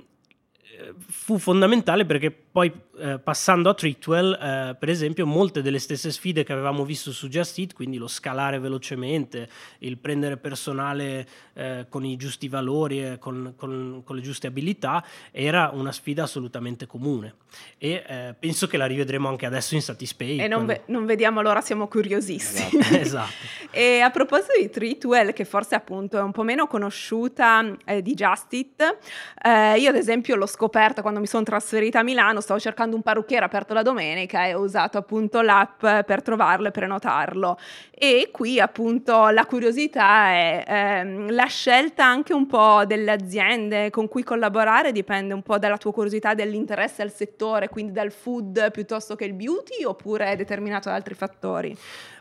fu 0.98 1.38
fondamentale 1.38 2.04
perché 2.04 2.30
poi 2.52 2.70
eh, 2.98 3.18
passando 3.18 3.70
a 3.70 3.74
Treatwell, 3.74 4.34
eh, 4.34 4.76
per 4.78 4.90
esempio, 4.90 5.24
molte 5.24 5.62
delle 5.62 5.78
stesse 5.78 6.12
sfide 6.12 6.44
che 6.44 6.52
avevamo 6.52 6.84
visto 6.84 7.10
su 7.10 7.28
Just 7.28 7.58
Eat, 7.58 7.72
quindi 7.72 7.96
lo 7.96 8.06
scalare 8.06 8.58
velocemente, 8.58 9.48
il 9.78 9.96
prendere 9.96 10.36
personale 10.36 11.26
eh, 11.54 11.86
con 11.88 12.04
i 12.04 12.16
giusti 12.16 12.48
valori 12.48 13.02
e 13.02 13.18
con, 13.18 13.54
con, 13.56 14.02
con, 14.04 14.16
le 14.16 14.20
giuste 14.20 14.48
abilità, 14.48 15.02
era 15.30 15.70
una 15.72 15.92
sfida 15.92 16.24
assolutamente 16.24 16.86
comune. 16.86 17.36
E 17.78 18.04
eh, 18.06 18.34
penso 18.38 18.66
che 18.66 18.76
la 18.76 18.84
rivedremo 18.84 19.28
anche 19.28 19.46
adesso 19.46 19.74
in 19.74 19.80
Satispay. 19.80 20.40
E 20.40 20.46
non, 20.46 20.66
ve- 20.66 20.82
non, 20.86 21.06
vediamo 21.06 21.40
allora, 21.40 21.62
siamo 21.62 21.88
curiosissimi. 21.88 22.82
Esatto. 22.82 22.96
esatto. 23.00 23.32
e 23.70 24.00
a 24.00 24.10
proposito 24.10 24.52
di 24.60 24.68
Treatwell, 24.68 25.32
che 25.32 25.46
forse 25.46 25.74
appunto 25.74 26.18
è 26.18 26.22
un 26.22 26.32
po' 26.32 26.42
meno 26.42 26.66
conosciuta 26.66 27.64
eh, 27.86 28.02
di 28.02 28.12
Just 28.12 28.52
Eat, 28.52 28.98
eh, 29.42 29.78
io 29.78 29.88
ad 29.88 29.96
esempio 29.96 30.36
l'ho 30.36 30.46
scoperta 30.46 31.00
quando 31.00 31.18
mi 31.18 31.26
sono 31.26 31.44
trasferita 31.44 32.00
a 32.00 32.02
Milano, 32.02 32.40
stavo 32.42 32.60
cercando 32.60 32.94
un 32.94 33.00
parrucchiere 33.00 33.46
aperto 33.46 33.72
la 33.72 33.80
domenica 33.82 34.44
e 34.44 34.52
ho 34.52 34.60
usato 34.60 34.98
appunto 34.98 35.40
l'app 35.40 35.80
per 35.80 36.20
trovarlo 36.20 36.68
e 36.68 36.70
prenotarlo. 36.70 37.58
E 37.90 38.28
qui 38.30 38.60
appunto 38.60 39.28
la 39.28 39.46
curiosità 39.46 40.26
è 40.32 40.64
ehm, 40.66 41.32
la 41.32 41.46
scelta 41.46 42.04
anche 42.04 42.34
un 42.34 42.46
po' 42.46 42.84
delle 42.84 43.12
aziende 43.12 43.88
con 43.88 44.08
cui 44.08 44.22
collaborare 44.22 44.92
dipende 44.92 45.32
un 45.32 45.42
po' 45.42 45.58
dalla 45.58 45.78
tua 45.78 45.92
curiosità, 45.92 46.34
dell'interesse 46.34 47.00
al 47.00 47.12
settore, 47.12 47.70
quindi 47.70 47.92
dal 47.92 48.12
food 48.12 48.70
piuttosto 48.70 49.16
che 49.16 49.24
il 49.24 49.32
beauty 49.32 49.84
oppure 49.84 50.26
è 50.32 50.36
determinato 50.36 50.90
da 50.90 50.96
altri 50.96 51.14
fattori? 51.14 51.74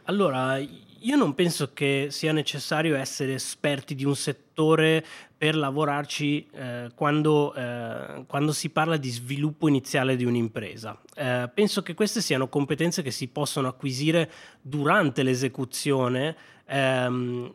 Allora, 0.06 0.58
io 0.58 1.16
non 1.16 1.34
penso 1.34 1.72
che 1.74 2.08
sia 2.12 2.32
necessario 2.32 2.96
essere 2.96 3.34
esperti 3.34 3.96
di 3.96 4.06
un 4.06 4.16
settore 4.16 5.04
per 5.42 5.56
lavorarci 5.56 6.48
eh, 6.54 6.92
quando, 6.94 7.56
eh, 7.56 8.26
quando, 8.28 8.52
si 8.52 8.70
parla 8.70 8.96
di 8.96 9.10
sviluppo 9.10 9.68
iniziale 9.68 10.16
di 10.16 10.24
un'impresa. 10.24 10.96
Eh, 11.16 11.50
penso 11.52 11.82
che 11.82 11.96
queste 11.96 12.22
siano 12.22 12.48
competenze 12.48 13.02
che 13.02 13.10
si 13.10 13.28
possono 13.28 13.68
acquisire 13.68 14.30
durante 14.62 15.24
l'esecuzione 15.24 16.36
ehm, 16.68 17.52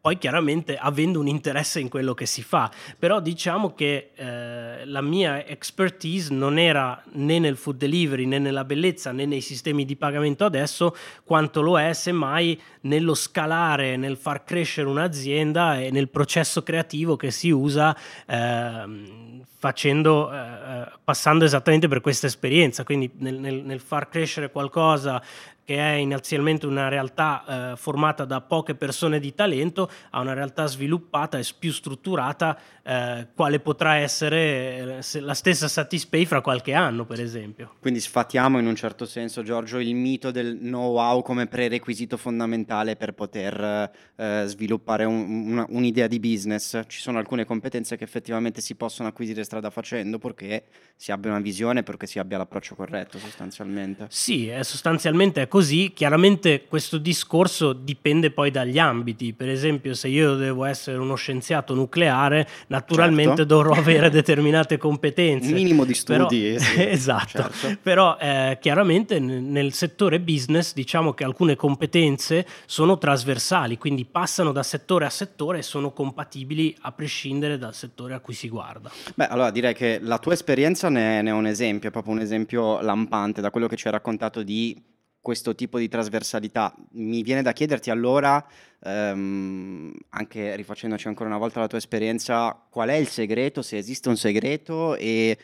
poi 0.00 0.16
chiaramente 0.16 0.76
avendo 0.78 1.20
un 1.20 1.26
interesse 1.26 1.80
in 1.80 1.88
quello 1.88 2.14
che 2.14 2.24
si 2.24 2.42
fa, 2.42 2.70
però 2.98 3.20
diciamo 3.20 3.74
che 3.74 4.12
eh, 4.14 4.86
la 4.86 5.02
mia 5.02 5.44
expertise 5.44 6.32
non 6.32 6.58
era 6.58 7.02
né 7.12 7.38
nel 7.38 7.56
food 7.56 7.76
delivery 7.76 8.24
né 8.24 8.38
nella 8.38 8.64
bellezza 8.64 9.12
né 9.12 9.26
nei 9.26 9.42
sistemi 9.42 9.84
di 9.84 9.96
pagamento 9.96 10.46
adesso, 10.46 10.96
quanto 11.24 11.60
lo 11.60 11.78
è 11.78 11.92
semmai 11.92 12.58
nello 12.82 13.14
scalare, 13.14 13.96
nel 13.96 14.16
far 14.16 14.44
crescere 14.44 14.88
un'azienda 14.88 15.78
e 15.78 15.90
nel 15.90 16.08
processo 16.08 16.62
creativo 16.62 17.16
che 17.16 17.30
si 17.30 17.50
usa 17.50 17.94
eh, 18.26 19.44
facendo, 19.58 20.32
eh, 20.32 20.88
passando 21.02 21.44
esattamente 21.44 21.88
per 21.88 22.00
questa 22.00 22.26
esperienza, 22.26 22.84
quindi 22.84 23.10
nel, 23.18 23.34
nel, 23.34 23.62
nel 23.64 23.80
far 23.80 24.08
crescere 24.08 24.50
qualcosa 24.50 25.22
che 25.66 25.76
è 25.78 25.94
inizialmente 25.94 26.64
una 26.64 26.88
realtà 26.88 27.72
eh, 27.72 27.76
formata 27.76 28.24
da 28.24 28.40
poche 28.40 28.76
persone 28.76 29.18
di 29.18 29.34
talento, 29.34 29.90
a 30.10 30.20
una 30.20 30.32
realtà 30.32 30.66
sviluppata 30.66 31.38
e 31.38 31.44
più 31.58 31.72
strutturata, 31.72 32.56
eh, 32.84 33.26
quale 33.34 33.58
potrà 33.58 33.96
essere 33.96 35.00
eh, 35.02 35.20
la 35.20 35.34
stessa 35.34 35.66
Satispay 35.66 36.24
fra 36.24 36.40
qualche 36.40 36.72
anno, 36.72 37.04
per 37.04 37.20
esempio. 37.20 37.74
Quindi 37.80 37.98
sfatiamo 37.98 38.60
in 38.60 38.66
un 38.66 38.76
certo 38.76 39.06
senso, 39.06 39.42
Giorgio, 39.42 39.80
il 39.80 39.92
mito 39.96 40.30
del 40.30 40.56
know-how 40.56 41.20
come 41.22 41.48
prerequisito 41.48 42.16
fondamentale 42.16 42.94
per 42.94 43.14
poter 43.14 43.90
eh, 44.14 44.44
sviluppare 44.46 45.04
un, 45.04 45.48
una, 45.48 45.66
un'idea 45.68 46.06
di 46.06 46.20
business. 46.20 46.80
Ci 46.86 47.00
sono 47.00 47.18
alcune 47.18 47.44
competenze 47.44 47.96
che 47.96 48.04
effettivamente 48.04 48.60
si 48.60 48.76
possono 48.76 49.08
acquisire 49.08 49.42
strada 49.42 49.70
facendo 49.70 50.18
perché 50.18 50.66
si 50.94 51.10
abbia 51.10 51.32
una 51.32 51.40
visione, 51.40 51.82
perché 51.82 52.06
si 52.06 52.20
abbia 52.20 52.38
l'approccio 52.38 52.76
corretto 52.76 53.18
sostanzialmente. 53.18 54.06
Sì, 54.10 54.46
è 54.46 54.62
sostanzialmente 54.62 55.42
è 55.42 55.48
così. 55.56 55.92
Chiaramente 55.94 56.66
questo 56.68 56.98
discorso 56.98 57.72
dipende 57.72 58.30
poi 58.30 58.50
dagli 58.50 58.78
ambiti. 58.78 59.32
Per 59.32 59.48
esempio, 59.48 59.94
se 59.94 60.08
io 60.08 60.34
devo 60.34 60.66
essere 60.66 60.98
uno 60.98 61.14
scienziato 61.14 61.72
nucleare, 61.72 62.46
naturalmente 62.66 63.38
certo. 63.38 63.54
dovrò 63.54 63.72
avere 63.72 64.10
determinate 64.12 64.76
competenze. 64.76 65.54
Minimo 65.54 65.86
di 65.86 65.94
studi. 65.94 66.18
Però, 66.18 66.58
sì, 66.58 66.82
esatto. 66.86 67.48
Certo. 67.48 67.78
Però 67.80 68.18
eh, 68.20 68.58
chiaramente 68.60 69.18
nel 69.18 69.72
settore 69.72 70.20
business 70.20 70.74
diciamo 70.74 71.14
che 71.14 71.24
alcune 71.24 71.56
competenze 71.56 72.46
sono 72.66 72.98
trasversali, 72.98 73.78
quindi 73.78 74.04
passano 74.04 74.52
da 74.52 74.62
settore 74.62 75.06
a 75.06 75.10
settore 75.10 75.60
e 75.60 75.62
sono 75.62 75.90
compatibili 75.92 76.76
a 76.82 76.92
prescindere 76.92 77.56
dal 77.56 77.74
settore 77.74 78.12
a 78.12 78.20
cui 78.20 78.34
si 78.34 78.50
guarda. 78.50 78.90
Beh, 79.14 79.28
allora 79.28 79.50
direi 79.50 79.72
che 79.72 80.00
la 80.02 80.18
tua 80.18 80.34
esperienza 80.34 80.90
ne, 80.90 81.22
ne 81.22 81.30
è 81.30 81.32
un 81.32 81.46
esempio, 81.46 81.88
è 81.88 81.92
proprio 81.92 82.12
un 82.12 82.20
esempio 82.20 82.78
lampante 82.82 83.40
da 83.40 83.50
quello 83.50 83.68
che 83.68 83.76
ci 83.76 83.86
hai 83.86 83.92
raccontato 83.94 84.42
di 84.42 84.94
questo 85.26 85.56
tipo 85.56 85.80
di 85.80 85.88
trasversalità. 85.88 86.72
Mi 86.92 87.22
viene 87.22 87.42
da 87.42 87.50
chiederti 87.50 87.90
allora, 87.90 88.46
ehm, 88.80 89.92
anche 90.10 90.54
rifacendoci 90.54 91.08
ancora 91.08 91.28
una 91.28 91.38
volta 91.38 91.58
la 91.58 91.66
tua 91.66 91.78
esperienza, 91.78 92.56
qual 92.70 92.90
è 92.90 92.94
il 92.94 93.08
segreto, 93.08 93.60
se 93.60 93.76
esiste 93.76 94.08
un 94.08 94.16
segreto 94.16 94.94
e 94.94 95.36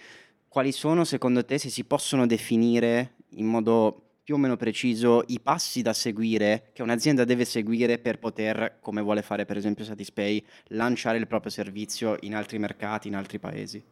quali 0.46 0.70
sono 0.70 1.02
secondo 1.02 1.44
te, 1.44 1.58
se 1.58 1.68
si 1.68 1.82
possono 1.82 2.28
definire 2.28 3.14
in 3.30 3.46
modo 3.46 4.18
più 4.22 4.36
o 4.36 4.38
meno 4.38 4.56
preciso 4.56 5.24
i 5.26 5.40
passi 5.40 5.82
da 5.82 5.92
seguire 5.92 6.70
che 6.72 6.82
un'azienda 6.82 7.24
deve 7.24 7.44
seguire 7.44 7.98
per 7.98 8.20
poter, 8.20 8.78
come 8.80 9.00
vuole 9.00 9.22
fare 9.22 9.46
per 9.46 9.56
esempio 9.56 9.84
Satispay, 9.84 10.44
lanciare 10.68 11.18
il 11.18 11.26
proprio 11.26 11.50
servizio 11.50 12.16
in 12.20 12.36
altri 12.36 12.60
mercati, 12.60 13.08
in 13.08 13.16
altri 13.16 13.40
paesi? 13.40 13.82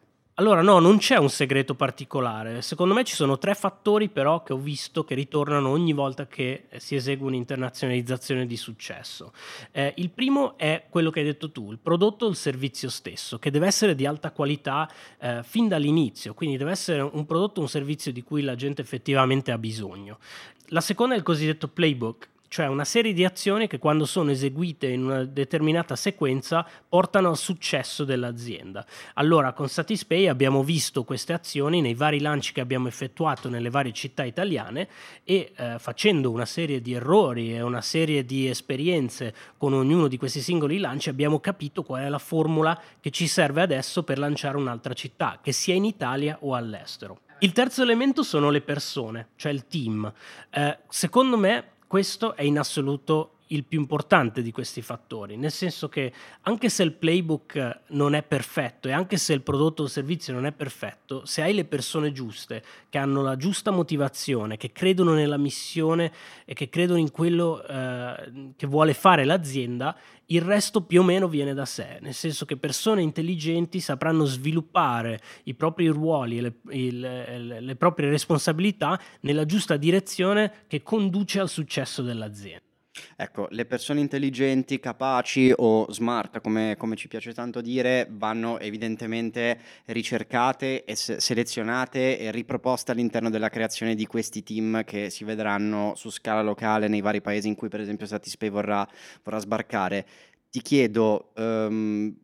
Allora, 0.41 0.63
no, 0.63 0.79
non 0.79 0.97
c'è 0.97 1.19
un 1.19 1.29
segreto 1.29 1.75
particolare. 1.75 2.63
Secondo 2.63 2.95
me 2.95 3.05
ci 3.05 3.15
sono 3.15 3.37
tre 3.37 3.55
fattori, 3.55 4.09
però, 4.09 4.43
che 4.43 4.55
ho 4.55 4.57
visto 4.57 5.05
che 5.05 5.15
ritornano 5.15 5.69
ogni 5.69 5.93
volta 5.93 6.27
che 6.27 6.65
si 6.79 6.95
esegue 6.95 7.27
un'internazionalizzazione 7.27 8.47
di 8.47 8.57
successo. 8.57 9.35
Eh, 9.71 9.93
il 9.99 10.09
primo 10.09 10.57
è 10.57 10.85
quello 10.89 11.11
che 11.11 11.21
hai 11.21 11.27
detto 11.27 11.51
tu, 11.51 11.71
il 11.71 11.79
prodotto 11.79 12.25
o 12.25 12.31
il 12.31 12.37
servizio 12.37 12.89
stesso, 12.89 13.39
che 13.39 13.51
deve 13.51 13.67
essere 13.67 13.95
di 13.95 14.07
alta 14.07 14.31
qualità 14.31 14.91
eh, 15.19 15.43
fin 15.43 15.69
dall'inizio, 15.69 16.33
quindi 16.33 16.57
deve 16.57 16.71
essere 16.71 17.03
un 17.03 17.27
prodotto 17.27 17.61
o 17.61 17.65
un 17.65 17.69
servizio 17.69 18.11
di 18.11 18.23
cui 18.23 18.41
la 18.41 18.55
gente 18.55 18.81
effettivamente 18.81 19.53
ha 19.53 19.59
bisogno. 19.59 20.21
La 20.69 20.81
seconda 20.81 21.15
è 21.15 21.19
il 21.19 21.23
cosiddetto 21.23 21.69
playbook, 21.69 22.29
cioè 22.51 22.67
una 22.67 22.85
serie 22.85 23.13
di 23.13 23.25
azioni 23.25 23.69
che 23.69 23.79
quando 23.79 24.05
sono 24.05 24.33
eseguite 24.33 24.89
in 24.89 25.05
una 25.05 25.25
determinata 25.25 25.95
sequenza 25.95 26.67
portano 26.89 27.29
al 27.29 27.37
successo 27.37 28.03
dell'azienda. 28.03 28.85
Allora 29.15 29.53
con 29.53 29.69
Satispay 29.69 30.27
abbiamo 30.27 30.65
visto 30.65 31.05
queste 31.05 31.33
azioni 31.33 31.81
nei 31.81 31.95
vari 31.95 32.19
lanci 32.19 32.53
che 32.53 32.61
abbiamo 32.61 32.89
effettuato 32.89 33.49
nelle 33.49 33.71
varie 33.71 33.93
città 33.93 34.25
italiane 34.25 34.89
e 35.23 35.53
eh, 35.55 35.77
facendo 35.79 36.33
una 36.33 36.45
serie 36.45 36.81
di 36.81 36.93
errori 36.93 37.55
e 37.55 37.63
una 37.63 37.83
serie 37.83 38.25
di 38.25 38.49
esperienze 38.49 39.33
con 39.57 39.73
ognuno 39.73 40.09
di 40.09 40.17
questi 40.17 40.41
singoli 40.41 40.79
lanci 40.79 41.09
abbiamo 41.09 41.39
capito 41.39 41.85
qual 41.85 42.03
è 42.03 42.09
la 42.09 42.19
formula 42.19 42.77
che 42.99 43.11
ci 43.13 43.29
serve 43.29 43.63
adesso 43.63 44.03
per 44.03 44.19
lanciare 44.19 44.57
un'altra 44.57 44.93
città, 44.93 45.39
che 45.41 45.53
sia 45.53 45.75
in 45.75 45.85
Italia 45.85 46.37
o 46.41 46.57
all'estero. 46.57 47.21
Il 47.39 47.53
terzo 47.53 47.83
elemento 47.83 48.25
sono 48.25 48.51
le 48.51 48.61
persone, 48.61 49.29
cioè 49.37 49.53
il 49.53 49.69
team. 49.69 50.13
Eh, 50.51 50.79
secondo 50.89 51.39
me 51.39 51.79
questo 51.91 52.37
è 52.37 52.45
in 52.45 52.57
assoluto 52.57 53.40
il 53.53 53.65
più 53.65 53.81
importante 53.81 54.43
di 54.43 54.53
questi 54.53 54.83
fattori, 54.83 55.37
nel 55.37 55.51
senso 55.51 55.89
che 55.89 56.13
anche 56.43 56.69
se 56.69 56.83
il 56.83 56.93
playbook 56.93 57.81
non 57.89 58.15
è 58.15 58.23
perfetto 58.23 58.89
e 58.89 58.93
anche 58.93 59.17
se 59.17 59.33
il 59.33 59.43
prodotto 59.43 59.83
o 59.83 59.87
servizio 59.87 60.33
non 60.33 60.47
è 60.47 60.53
perfetto, 60.53 61.25
se 61.25 61.43
hai 61.43 61.55
le 61.55 61.65
persone 61.65 62.13
giuste, 62.13 62.63
che 62.89 62.99
hanno 62.99 63.23
la 63.23 63.37
giusta 63.37 63.71
motivazione, 63.71 64.57
che 64.57 64.73
credono 64.73 65.15
nella 65.15 65.37
missione 65.37 66.13
e 66.45 66.55
che 66.55 66.69
credono 66.69 66.99
in 66.99 67.11
quello 67.11 67.65
eh, 67.67 68.53
che 68.57 68.67
vuole 68.67 68.95
fare 68.95 69.25
l'azienda, 69.25 69.97
il 70.27 70.43
resto 70.43 70.83
più 70.83 71.01
o 71.01 71.05
meno 71.05 71.27
viene 71.27 71.55
da 71.55 71.65
sé, 71.65 71.99
nel 72.01 72.15
senso 72.15 72.45
che 72.45 72.57
persone 72.57 73.03
intelligenti 73.03 73.81
sapranno 73.81 74.25
sviluppare 74.27 75.21
i 75.45 75.55
propri 75.55 75.89
ruoli 75.89 76.39
e 76.39 76.41
le, 76.41 76.55
il, 76.71 77.57
le 77.61 77.77
proprie 77.77 78.09
responsabilità 78.09 79.01
nella 79.23 79.45
giusta 79.45 79.77
direzione 79.77 80.65
che 80.69 80.85
conduce 80.85 81.41
al 81.41 81.49
successo 81.49 82.03
dell'azienda. 82.03 82.69
Ecco, 83.17 83.47
le 83.51 83.65
persone 83.67 84.01
intelligenti, 84.01 84.81
capaci 84.81 85.53
o 85.55 85.91
smart, 85.91 86.41
come, 86.41 86.77
come 86.79 86.97
ci 86.97 87.09
piace 87.09 87.33
tanto 87.33 87.61
dire, 87.61 88.07
vanno 88.11 88.59
evidentemente 88.59 89.59
ricercate 89.87 90.85
e 90.85 90.97
se- 90.97 91.21
selezionate 91.21 92.19
e 92.19 92.31
riproposte 92.31 92.93
all'interno 92.93 93.31
della 93.31 93.49
creazione 93.49 93.95
di 93.95 94.07
questi 94.07 94.43
team 94.43 94.85
che 94.85 95.11
si 95.11 95.25
vedranno 95.25 95.95
su 95.97 96.11
scala 96.11 96.43
locale 96.43 96.89
nei 96.89 97.01
vari 97.01 97.21
paesi 97.21 97.49
in 97.49 97.55
cui 97.55 97.69
per 97.69 97.81
esempio 97.81 98.07
Satispay 98.07 98.51
vorrà, 98.51 98.87
vorrà 99.23 99.39
sbarcare. 99.39 100.07
Ti 100.51 100.63
chiedo, 100.63 101.33
um, 101.37 102.15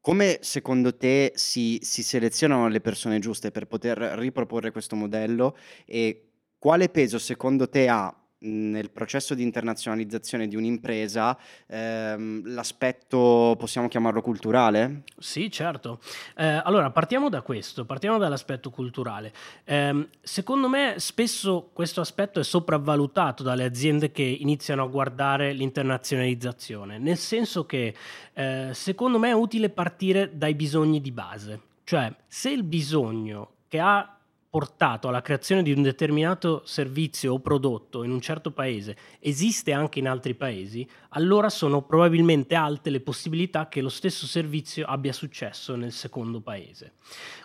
come 0.00 0.38
secondo 0.40 0.96
te 0.96 1.32
si, 1.34 1.78
si 1.82 2.02
selezionano 2.02 2.68
le 2.68 2.80
persone 2.80 3.18
giuste 3.18 3.50
per 3.50 3.66
poter 3.66 3.98
riproporre 3.98 4.70
questo 4.70 4.96
modello 4.96 5.56
e 5.84 6.30
quale 6.58 6.88
peso 6.88 7.18
secondo 7.18 7.68
te 7.68 7.88
ha 7.88 8.19
nel 8.40 8.90
processo 8.90 9.34
di 9.34 9.42
internazionalizzazione 9.42 10.48
di 10.48 10.56
un'impresa 10.56 11.36
ehm, 11.66 12.52
l'aspetto, 12.54 13.54
possiamo 13.58 13.88
chiamarlo 13.88 14.22
culturale? 14.22 15.02
Sì, 15.18 15.50
certo. 15.50 16.00
Eh, 16.36 16.44
allora, 16.46 16.90
partiamo 16.90 17.28
da 17.28 17.42
questo, 17.42 17.84
partiamo 17.84 18.18
dall'aspetto 18.18 18.70
culturale. 18.70 19.32
Eh, 19.64 20.08
secondo 20.22 20.68
me 20.68 20.94
spesso 20.98 21.70
questo 21.72 22.00
aspetto 22.00 22.40
è 22.40 22.44
sopravvalutato 22.44 23.42
dalle 23.42 23.64
aziende 23.64 24.10
che 24.10 24.22
iniziano 24.22 24.84
a 24.84 24.86
guardare 24.86 25.52
l'internazionalizzazione, 25.52 26.98
nel 26.98 27.18
senso 27.18 27.66
che 27.66 27.94
eh, 28.32 28.70
secondo 28.72 29.18
me 29.18 29.30
è 29.30 29.34
utile 29.34 29.68
partire 29.68 30.30
dai 30.32 30.54
bisogni 30.54 31.00
di 31.00 31.12
base, 31.12 31.60
cioè 31.84 32.12
se 32.26 32.50
il 32.50 32.62
bisogno 32.62 33.52
che 33.68 33.78
ha 33.80 34.19
portato 34.50 35.06
alla 35.06 35.22
creazione 35.22 35.62
di 35.62 35.70
un 35.70 35.80
determinato 35.80 36.62
servizio 36.64 37.34
o 37.34 37.38
prodotto 37.38 38.02
in 38.02 38.10
un 38.10 38.20
certo 38.20 38.50
paese 38.50 38.96
esiste 39.20 39.72
anche 39.72 40.00
in 40.00 40.08
altri 40.08 40.34
paesi, 40.34 40.86
allora 41.10 41.48
sono 41.48 41.82
probabilmente 41.82 42.56
alte 42.56 42.90
le 42.90 42.98
possibilità 42.98 43.68
che 43.68 43.80
lo 43.80 43.88
stesso 43.88 44.26
servizio 44.26 44.86
abbia 44.86 45.12
successo 45.12 45.76
nel 45.76 45.92
secondo 45.92 46.40
paese. 46.40 46.94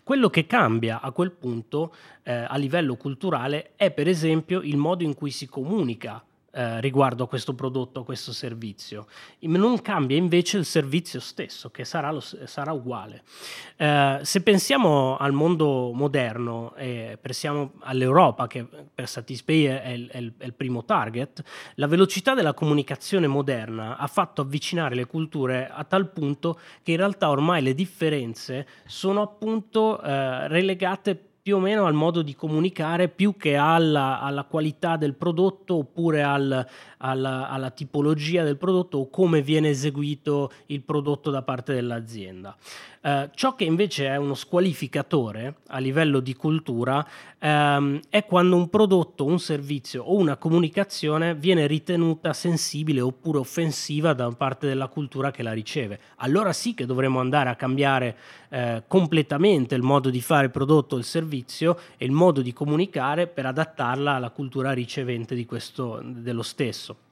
Quello 0.04 0.32
che 0.32 0.48
cambia 0.48 1.00
a 1.00 1.12
quel 1.12 1.32
punto 1.32 1.94
eh, 2.24 2.34
a 2.34 2.58
livello 2.58 2.96
culturale 2.96 3.74
è 3.76 3.92
per 3.92 4.08
esempio 4.08 4.62
il 4.62 4.78
modo 4.78 5.04
in 5.04 5.14
cui 5.14 5.30
si 5.30 5.46
comunica 5.46 6.26
eh, 6.56 6.82
riguardo 6.82 7.24
a 7.24 7.28
questo 7.28 7.54
prodotto, 7.54 8.02
a 8.02 8.06
questo 8.06 8.32
servizio. 8.34 9.08
Non 9.40 9.82
cambia 9.82 10.18
invece 10.18 10.58
il 10.58 10.66
servizio 10.66 11.20
stesso, 11.20 11.70
che 11.70 11.86
sarà, 11.86 12.12
lo, 12.12 12.20
sarà 12.22 12.72
uguale. 12.72 13.24
Eh, 13.76 14.20
se 14.22 14.42
pensiamo 14.42 15.18
al 15.18 15.32
mondo 15.32 15.92
moderno 15.94 16.76
e 16.76 17.18
pensiamo 17.22 17.74
all'Europa, 17.80 18.48
che 18.48 18.66
per 18.94 19.08
Satispay 19.08 19.64
è 19.64 19.86
è, 19.86 20.18
è 20.38 20.46
il 20.46 20.54
primo 20.54 20.84
target, 20.84 21.44
la 21.76 21.88
velocità 21.88 22.34
della 22.34 22.54
comunicazione 22.54 23.28
moderna 23.28 23.98
ha 23.98 24.08
fatto 24.08 24.42
avvicinare 24.42 24.96
le 24.96 25.06
culture 25.06 25.70
a 25.72 25.84
tal 25.84 26.10
punto 26.12 26.60
che 26.84 26.92
in 26.92 26.98
realtà 26.98 27.30
ormai 27.30 27.62
le 27.62 27.74
differenze 27.74 28.68
sono 28.86 29.22
appunto 29.22 30.02
eh, 30.02 30.48
relegate 30.48 31.30
più 31.46 31.58
o 31.58 31.60
meno 31.60 31.86
al 31.86 31.94
modo 31.94 32.24
di 32.24 32.34
comunicare 32.34 33.08
più 33.08 33.38
che 33.38 33.56
alla, 33.56 34.20
alla 34.20 34.46
qualità 34.46 34.98
del 34.98 35.14
prodotto 35.14 35.75
oppure 35.75 36.24
al, 36.24 36.68
alla, 36.98 37.48
alla, 37.50 37.70
tipologia 37.70 38.44
del 38.44 38.58
prodotto 38.58 38.98
o 38.98 39.10
come 39.12 39.44
viene 39.44 39.70
eseguito 39.70 40.52
il 40.68 40.82
prodotto 40.82 41.30
da 41.30 41.44
parte 41.44 41.75
dell'azienda. 41.75 42.58
Eh, 43.06 43.30
ciò 43.36 43.54
che 43.54 43.66
invece 43.66 44.08
è 44.08 44.16
uno 44.16 44.34
squalificatore 44.34 45.58
a 45.68 45.78
livello 45.78 46.20
di 46.20 46.34
cultura 46.34 47.06
ehm, 47.38 48.00
è 48.10 48.26
quando 48.26 48.56
un 48.56 48.68
prodotto, 48.68 49.26
un 49.26 49.38
servizio 49.38 50.02
o 50.02 50.16
una 50.16 50.38
comunicazione 50.38 51.36
viene 51.36 51.68
ritenuta 51.68 52.34
sensibile 52.34 53.02
oppure 53.02 53.38
offensiva 53.38 54.14
da 54.14 54.32
parte 54.32 54.66
della 54.66 54.88
cultura 54.88 55.30
che 55.30 55.44
la 55.44 55.54
riceve. 55.54 56.00
Allora 56.16 56.52
sì 56.52 56.74
che 56.74 56.88
dovremmo 56.88 57.20
andare 57.20 57.52
a 57.52 57.56
cambiare 57.56 58.18
eh, 58.50 58.82
completamente 58.88 59.76
il 59.76 59.84
modo 59.84 60.10
di 60.10 60.22
fare 60.22 60.46
il 60.46 60.52
prodotto 60.52 60.96
o 60.96 60.98
il 60.98 61.04
servizio 61.04 61.78
e 61.98 62.06
il 62.06 62.12
modo 62.12 62.42
di 62.42 62.54
comunicare 62.54 63.28
per 63.28 63.46
adattarla 63.46 64.14
alla 64.14 64.32
cultura 64.32 64.72
ricevente 64.72 65.36
questo, 65.46 66.02
dello 66.04 66.42
stesso. 66.42 67.05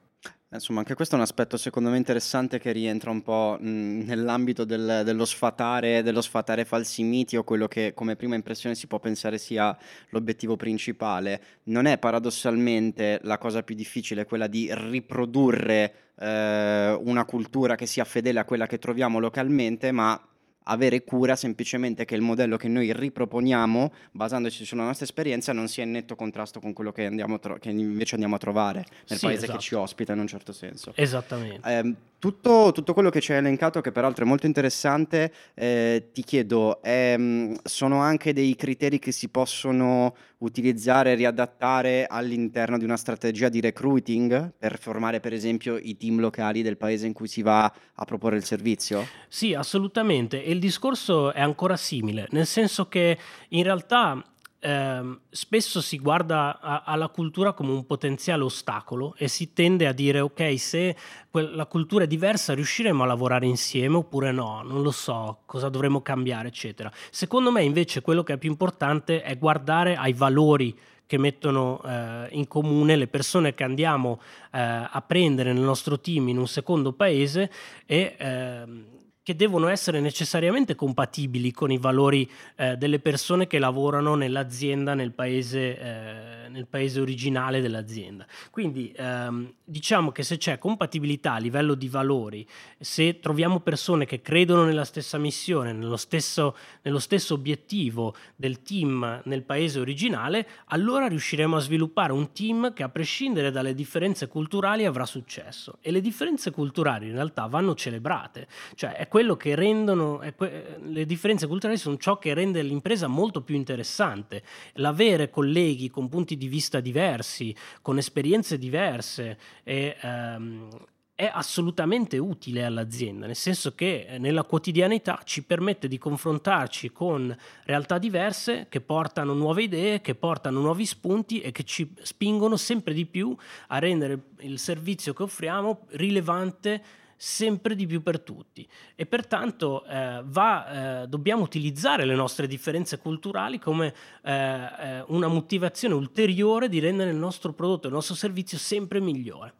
Insomma, 0.53 0.79
anche 0.79 0.93
questo 0.93 1.15
è 1.15 1.17
un 1.17 1.23
aspetto 1.23 1.57
secondo 1.57 1.89
me 1.89 1.97
interessante 1.97 2.59
che 2.59 2.71
rientra 2.71 3.09
un 3.09 3.23
po' 3.23 3.57
nell'ambito 3.59 4.65
del, 4.65 5.01
dello, 5.03 5.25
sfatare, 5.25 6.03
dello 6.03 6.21
sfatare 6.21 6.63
falsi 6.63 7.01
miti 7.01 7.35
o 7.37 7.43
quello 7.43 7.67
che 7.67 7.93
come 7.95 8.15
prima 8.15 8.35
impressione 8.35 8.75
si 8.75 8.85
può 8.85 8.99
pensare 8.99 9.39
sia 9.39 9.75
l'obiettivo 10.09 10.55
principale. 10.55 11.41
Non 11.63 11.87
è 11.87 11.97
paradossalmente 11.97 13.19
la 13.23 13.39
cosa 13.39 13.63
più 13.63 13.73
difficile 13.73 14.25
quella 14.25 14.45
di 14.45 14.69
riprodurre 14.71 16.11
eh, 16.19 16.99
una 17.01 17.25
cultura 17.25 17.75
che 17.75 17.87
sia 17.87 18.05
fedele 18.05 18.39
a 18.39 18.45
quella 18.45 18.67
che 18.67 18.77
troviamo 18.77 19.17
localmente, 19.17 19.91
ma 19.91 20.21
avere 20.63 21.03
cura 21.03 21.35
semplicemente 21.35 22.05
che 22.05 22.15
il 22.15 22.21
modello 22.21 22.57
che 22.57 22.67
noi 22.67 22.93
riproponiamo, 22.93 23.91
basandoci 24.11 24.65
sulla 24.65 24.83
nostra 24.83 25.05
esperienza, 25.05 25.53
non 25.53 25.67
sia 25.67 25.83
in 25.83 25.91
netto 25.91 26.15
contrasto 26.15 26.59
con 26.59 26.73
quello 26.73 26.91
che, 26.91 27.09
tro- 27.39 27.57
che 27.57 27.69
invece 27.69 28.15
andiamo 28.15 28.35
a 28.35 28.39
trovare 28.39 28.85
nel 29.07 29.19
sì, 29.19 29.25
paese 29.25 29.43
esatto. 29.43 29.57
che 29.57 29.63
ci 29.63 29.75
ospita 29.75 30.13
in 30.13 30.19
un 30.19 30.27
certo 30.27 30.51
senso. 30.51 30.91
Esattamente. 30.95 31.69
Eh, 31.69 31.95
tutto, 32.23 32.71
tutto, 32.73 32.93
quello 32.93 33.09
che 33.09 33.19
ci 33.19 33.33
hai 33.33 33.39
elencato, 33.39 33.81
che 33.81 33.91
peraltro 33.91 34.23
è 34.23 34.27
molto 34.27 34.45
interessante, 34.45 35.33
eh, 35.53 36.09
ti 36.13 36.23
chiedo, 36.23 36.81
ehm, 36.81 37.57
sono 37.63 37.99
anche 37.99 38.31
dei 38.31 38.55
criteri 38.55 38.97
che 38.97 39.11
si 39.11 39.27
possono 39.27 40.15
utilizzare 40.43 41.11
e 41.11 41.15
riadattare 41.15 42.05
all'interno 42.07 42.77
di 42.77 42.83
una 42.83 42.97
strategia 42.97 43.49
di 43.49 43.61
recruiting 43.61 44.53
per 44.57 44.77
formare 44.77 45.19
per 45.19 45.33
esempio 45.33 45.77
i 45.77 45.95
team 45.97 46.19
locali 46.19 46.61
del 46.61 46.77
paese 46.77 47.07
in 47.07 47.13
cui 47.13 47.27
si 47.27 47.41
va 47.41 47.63
a 47.63 48.05
proporre 48.05 48.37
il 48.37 48.43
servizio? 48.43 49.07
Sì, 49.27 49.53
assolutamente. 49.53 50.43
E 50.43 50.51
il 50.51 50.59
discorso 50.59 51.31
è 51.33 51.41
ancora 51.41 51.77
simile, 51.77 52.27
nel 52.31 52.45
senso 52.45 52.87
che 52.87 53.17
in 53.49 53.63
realtà 53.63 54.21
eh, 54.63 55.17
spesso 55.29 55.81
si 55.81 55.99
guarda 55.99 56.59
a, 56.61 56.83
alla 56.85 57.09
cultura 57.09 57.51
come 57.51 57.71
un 57.71 57.85
potenziale 57.85 58.43
ostacolo 58.43 59.13
e 59.17 59.27
si 59.27 59.51
tende 59.51 59.87
a 59.87 59.91
dire 59.91 60.21
ok, 60.21 60.57
se 60.57 60.95
que- 61.29 61.49
la 61.49 61.65
cultura 61.65 62.05
è 62.05 62.07
diversa 62.07 62.53
riusciremo 62.53 63.03
a 63.03 63.05
lavorare 63.05 63.45
insieme 63.45 63.97
oppure 63.97 64.31
no, 64.31 64.61
non 64.63 64.81
lo 64.81 64.91
so, 64.91 65.39
cosa 65.45 65.67
dovremmo 65.67 66.01
cambiare, 66.01 66.47
eccetera. 66.47 66.89
Secondo 67.11 67.51
me 67.51 67.63
invece 67.63 68.01
quello 68.01 68.23
che 68.23 68.33
è 68.33 68.37
più 68.37 68.49
importante 68.49 69.21
è 69.21 69.37
guardare 69.37 69.97
ai 69.97 70.13
valori 70.13 70.77
che 71.05 71.17
mettono 71.17 71.81
eh, 71.83 72.27
in 72.31 72.47
comune 72.47 72.95
le 72.95 73.07
persone 73.07 73.53
che 73.53 73.65
andiamo 73.65 74.21
eh, 74.51 74.59
a 74.59 75.03
prendere 75.05 75.51
nel 75.51 75.61
nostro 75.61 75.99
team 75.99 76.29
in 76.29 76.37
un 76.37 76.47
secondo 76.47 76.93
paese 76.93 77.51
e 77.85 78.15
ehm, 78.17 78.85
che 79.23 79.37
devono 79.37 79.69
essere 79.69 80.01
necessariamente 80.01 80.75
compatibili 80.75 81.53
con 81.53 81.71
i 81.71 81.77
valori 81.77 82.29
eh, 82.57 82.75
delle 82.75 82.99
persone 82.99 83.47
che 83.47 83.57
lavorano 83.57 84.15
nell'azienda, 84.15 84.93
nel 84.95 85.13
paese, 85.13 85.79
eh, 85.79 86.49
nel 86.49 86.67
paese 86.67 86.99
originale 86.99 87.61
dell'azienda. 87.61 88.27
Quindi 88.51 88.91
ehm, 88.93 89.53
diciamo 89.63 90.11
che 90.11 90.23
se 90.23 90.37
c'è 90.37 90.57
compatibilità 90.57 91.33
a 91.33 91.37
livello 91.37 91.73
di 91.73 91.87
valori, 91.87 92.45
se 92.77 93.21
troviamo 93.21 93.61
persone 93.61 94.05
che 94.05 94.21
credono 94.21 94.65
nella 94.65 94.83
stessa 94.83 95.17
missione, 95.17 95.71
nello 95.71 95.95
stesso, 95.95 96.57
nello 96.81 96.99
stesso 96.99 97.33
obiettivo 97.33 98.15
del 98.35 98.61
team 98.61 99.21
nel 99.23 99.43
paese 99.43 99.79
originale, 99.79 100.45
allora 100.65 101.07
riusciremo 101.07 101.55
a 101.55 101.61
sviluppare 101.61 102.11
un 102.11 102.33
team 102.33 102.73
che 102.73 102.83
a 102.83 102.89
prescindere 102.89 103.51
dalle 103.51 103.73
differenze 103.73 104.27
culturali 104.27 104.83
avrà 104.83 105.05
successo. 105.05 105.77
E 105.79 105.91
le 105.91 106.01
differenze 106.01 106.51
culturali 106.51 107.07
in 107.07 107.13
realtà 107.13 107.45
vanno 107.45 107.73
celebrate, 107.73 108.47
cioè 108.75 108.95
è 108.95 109.07
quello 109.13 109.37
che 109.37 109.53
rendono, 109.53 110.23
que- 110.35 110.79
le 110.81 111.05
differenze 111.05 111.45
culturali 111.45 111.77
sono 111.77 111.97
ciò 111.97 112.17
che 112.17 112.33
rende 112.33 112.63
l'impresa 112.63 113.05
molto 113.05 113.43
più 113.43 113.53
interessante. 113.53 114.41
L'avere 114.77 115.29
colleghi 115.29 115.91
con 115.91 116.09
punti 116.09 116.35
di 116.35 116.47
vista 116.47 116.79
diversi, 116.79 117.55
con 117.83 117.99
esperienze 117.99 118.57
diverse, 118.57 119.37
è, 119.61 119.95
um, 120.01 120.67
è 121.13 121.29
assolutamente 121.31 122.17
utile 122.17 122.65
all'azienda, 122.65 123.27
nel 123.27 123.35
senso 123.35 123.75
che 123.75 124.07
eh, 124.09 124.17
nella 124.17 124.45
quotidianità 124.45 125.21
ci 125.23 125.43
permette 125.43 125.87
di 125.87 125.99
confrontarci 125.99 126.91
con 126.91 127.37
realtà 127.65 127.99
diverse 127.99 128.65
che 128.67 128.81
portano 128.81 129.35
nuove 129.35 129.61
idee, 129.61 130.01
che 130.01 130.15
portano 130.15 130.59
nuovi 130.59 130.87
spunti 130.87 131.39
e 131.39 131.51
che 131.51 131.65
ci 131.65 131.93
spingono 132.01 132.57
sempre 132.57 132.95
di 132.95 133.05
più 133.05 133.37
a 133.67 133.77
rendere 133.77 134.19
il 134.39 134.57
servizio 134.57 135.13
che 135.13 135.21
offriamo 135.21 135.85
rilevante 135.89 137.02
sempre 137.25 137.73
di 137.73 137.87
più 137.87 138.03
per 138.03 138.19
tutti 138.19 138.67
e 138.95 139.05
pertanto 139.05 139.85
eh, 139.85 140.21
va, 140.25 141.03
eh, 141.03 141.07
dobbiamo 141.07 141.43
utilizzare 141.43 142.03
le 142.03 142.15
nostre 142.15 142.47
differenze 142.47 142.97
culturali 142.97 143.59
come 143.59 143.93
eh, 144.23 144.33
eh, 144.33 145.03
una 145.07 145.27
motivazione 145.27 145.93
ulteriore 145.93 146.67
di 146.67 146.79
rendere 146.79 147.11
il 147.11 147.15
nostro 147.15 147.53
prodotto, 147.53 147.87
il 147.87 147.93
nostro 147.93 148.13
servizio 148.13 148.57
sempre 148.57 148.99
migliore. 148.99 149.53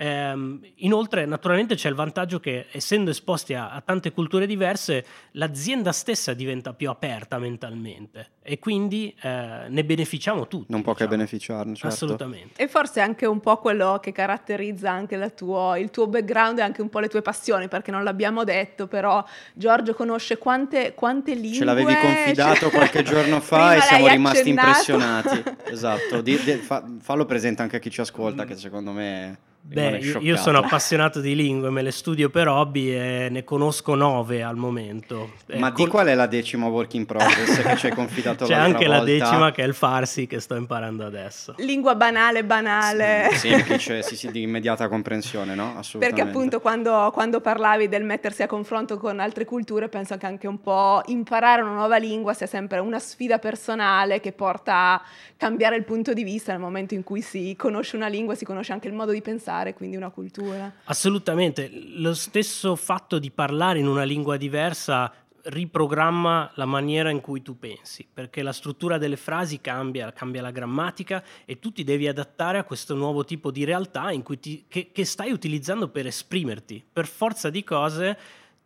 Ehm, 0.00 0.60
inoltre, 0.76 1.26
naturalmente 1.26 1.74
c'è 1.74 1.88
il 1.88 1.96
vantaggio 1.96 2.38
che 2.38 2.66
essendo 2.70 3.10
esposti 3.10 3.54
a, 3.54 3.72
a, 3.72 3.80
tante 3.80 4.12
culture 4.12 4.46
diverse, 4.46 5.04
l'azienda 5.32 5.90
stessa 5.90 6.34
diventa 6.34 6.72
più 6.72 6.88
aperta 6.88 7.38
mentalmente 7.38 8.34
e 8.40 8.60
quindi 8.60 9.12
eh, 9.20 9.64
ne 9.68 9.84
beneficiamo 9.84 10.46
tutti. 10.46 10.66
Non 10.70 10.82
può 10.82 10.92
diciamo. 10.92 11.10
che 11.10 11.16
beneficiarne, 11.16 11.74
certo. 11.74 11.88
Assolutamente. 11.88 12.62
E 12.62 12.68
forse 12.68 13.00
anche 13.00 13.26
un 13.26 13.40
po' 13.40 13.58
quello 13.58 13.98
che 14.00 14.12
caratterizza 14.12 14.88
anche 14.88 15.34
tuo, 15.34 15.74
il 15.74 15.90
tuo 15.90 16.06
background 16.06 16.60
e 16.60 16.62
anche 16.62 16.80
un 16.80 16.90
po' 16.90 17.00
le 17.00 17.08
tue 17.08 17.20
passioni, 17.20 17.66
perché 17.66 17.90
non 17.90 18.04
l'abbiamo 18.04 18.44
detto, 18.44 18.86
però 18.86 19.24
Giorgio 19.52 19.94
conosce 19.94 20.38
quante, 20.38 20.94
quante 20.94 21.34
lingue. 21.34 21.58
Ce 21.58 21.64
l'avevi 21.64 21.94
confidato 21.96 22.54
cioè... 22.54 22.70
qualche 22.70 23.02
giorno 23.02 23.40
fa 23.42 23.74
e 23.74 23.80
siamo 23.80 24.06
rimasti 24.06 24.50
accennato. 24.50 24.68
impressionati. 24.68 25.42
esatto, 25.72 26.20
di, 26.20 26.38
di, 26.44 26.52
fa, 26.52 26.84
fallo 27.00 27.24
presente 27.24 27.62
anche 27.62 27.76
a 27.76 27.80
chi 27.80 27.90
ci 27.90 28.00
ascolta, 28.00 28.44
che 28.44 28.54
secondo 28.54 28.92
me 28.92 29.47
Beh, 29.70 29.98
io 30.20 30.36
sono 30.38 30.58
appassionato 30.58 31.20
di 31.20 31.34
lingue, 31.34 31.68
me 31.68 31.82
le 31.82 31.90
studio 31.90 32.30
per 32.30 32.48
hobby 32.48 32.90
e 32.90 33.28
ne 33.30 33.44
conosco 33.44 33.94
nove 33.94 34.42
al 34.42 34.56
momento. 34.56 35.32
Ma 35.56 35.68
ecco. 35.68 35.84
di 35.84 35.90
qual 35.90 36.06
è 36.06 36.14
la 36.14 36.26
decima 36.26 36.68
work 36.68 36.94
in 36.94 37.04
progress 37.04 37.60
che 37.60 37.76
ci 37.76 37.86
hai 37.86 37.92
confidato 37.92 38.46
C'è 38.48 38.54
anche 38.54 38.86
volta? 38.86 38.98
la 39.00 39.04
decima 39.04 39.52
che 39.52 39.62
è 39.62 39.66
il 39.66 39.74
farsi 39.74 40.26
che 40.26 40.40
sto 40.40 40.54
imparando 40.54 41.04
adesso. 41.04 41.54
Lingua 41.58 41.94
banale, 41.94 42.44
banale. 42.44 43.28
Sì, 43.32 43.50
semplice, 43.50 44.02
sì, 44.02 44.16
sì, 44.16 44.30
di 44.32 44.40
immediata 44.40 44.88
comprensione, 44.88 45.54
no? 45.54 45.74
Assolutamente. 45.76 46.14
Perché 46.14 46.22
appunto 46.22 46.60
quando, 46.60 47.10
quando, 47.12 47.42
parlavi 47.42 47.88
del 47.88 48.04
mettersi 48.04 48.42
a 48.42 48.46
confronto 48.46 48.96
con 48.96 49.20
altre 49.20 49.44
culture, 49.44 49.90
penso 49.90 50.16
che 50.16 50.24
anche 50.24 50.46
un 50.46 50.62
po' 50.62 51.02
imparare 51.06 51.60
una 51.60 51.74
nuova 51.74 51.98
lingua 51.98 52.32
sia 52.32 52.46
sempre 52.46 52.78
una 52.78 52.98
sfida 52.98 53.38
personale 53.38 54.20
che 54.20 54.32
porta 54.32 54.74
a 54.94 55.02
cambiare 55.36 55.76
il 55.76 55.84
punto 55.84 56.14
di 56.14 56.24
vista 56.24 56.52
nel 56.52 56.60
momento 56.60 56.94
in 56.94 57.04
cui 57.04 57.20
si 57.20 57.54
conosce 57.54 57.96
una 57.96 58.08
lingua, 58.08 58.34
si 58.34 58.46
conosce 58.46 58.72
anche 58.72 58.88
il 58.88 58.94
modo 58.94 59.12
di 59.12 59.20
pensare 59.20 59.56
parlare, 59.58 59.74
quindi 59.74 59.96
una 59.96 60.10
cultura. 60.10 60.72
Assolutamente, 60.84 61.70
lo 61.96 62.14
stesso 62.14 62.76
fatto 62.76 63.18
di 63.18 63.30
parlare 63.30 63.78
in 63.78 63.86
una 63.86 64.04
lingua 64.04 64.36
diversa 64.36 65.12
riprogramma 65.40 66.52
la 66.54 66.66
maniera 66.66 67.10
in 67.10 67.20
cui 67.20 67.40
tu 67.40 67.58
pensi, 67.58 68.06
perché 68.12 68.42
la 68.42 68.52
struttura 68.52 68.98
delle 68.98 69.16
frasi 69.16 69.60
cambia, 69.60 70.12
cambia 70.12 70.42
la 70.42 70.50
grammatica 70.50 71.22
e 71.46 71.58
tu 71.58 71.72
ti 71.72 71.84
devi 71.84 72.06
adattare 72.06 72.58
a 72.58 72.64
questo 72.64 72.94
nuovo 72.94 73.24
tipo 73.24 73.50
di 73.50 73.64
realtà 73.64 74.10
ti, 74.40 74.64
che, 74.68 74.90
che 74.92 75.04
stai 75.04 75.32
utilizzando 75.32 75.88
per 75.88 76.06
esprimerti. 76.06 76.84
Per 76.92 77.06
forza 77.06 77.48
di 77.48 77.64
cose 77.64 78.18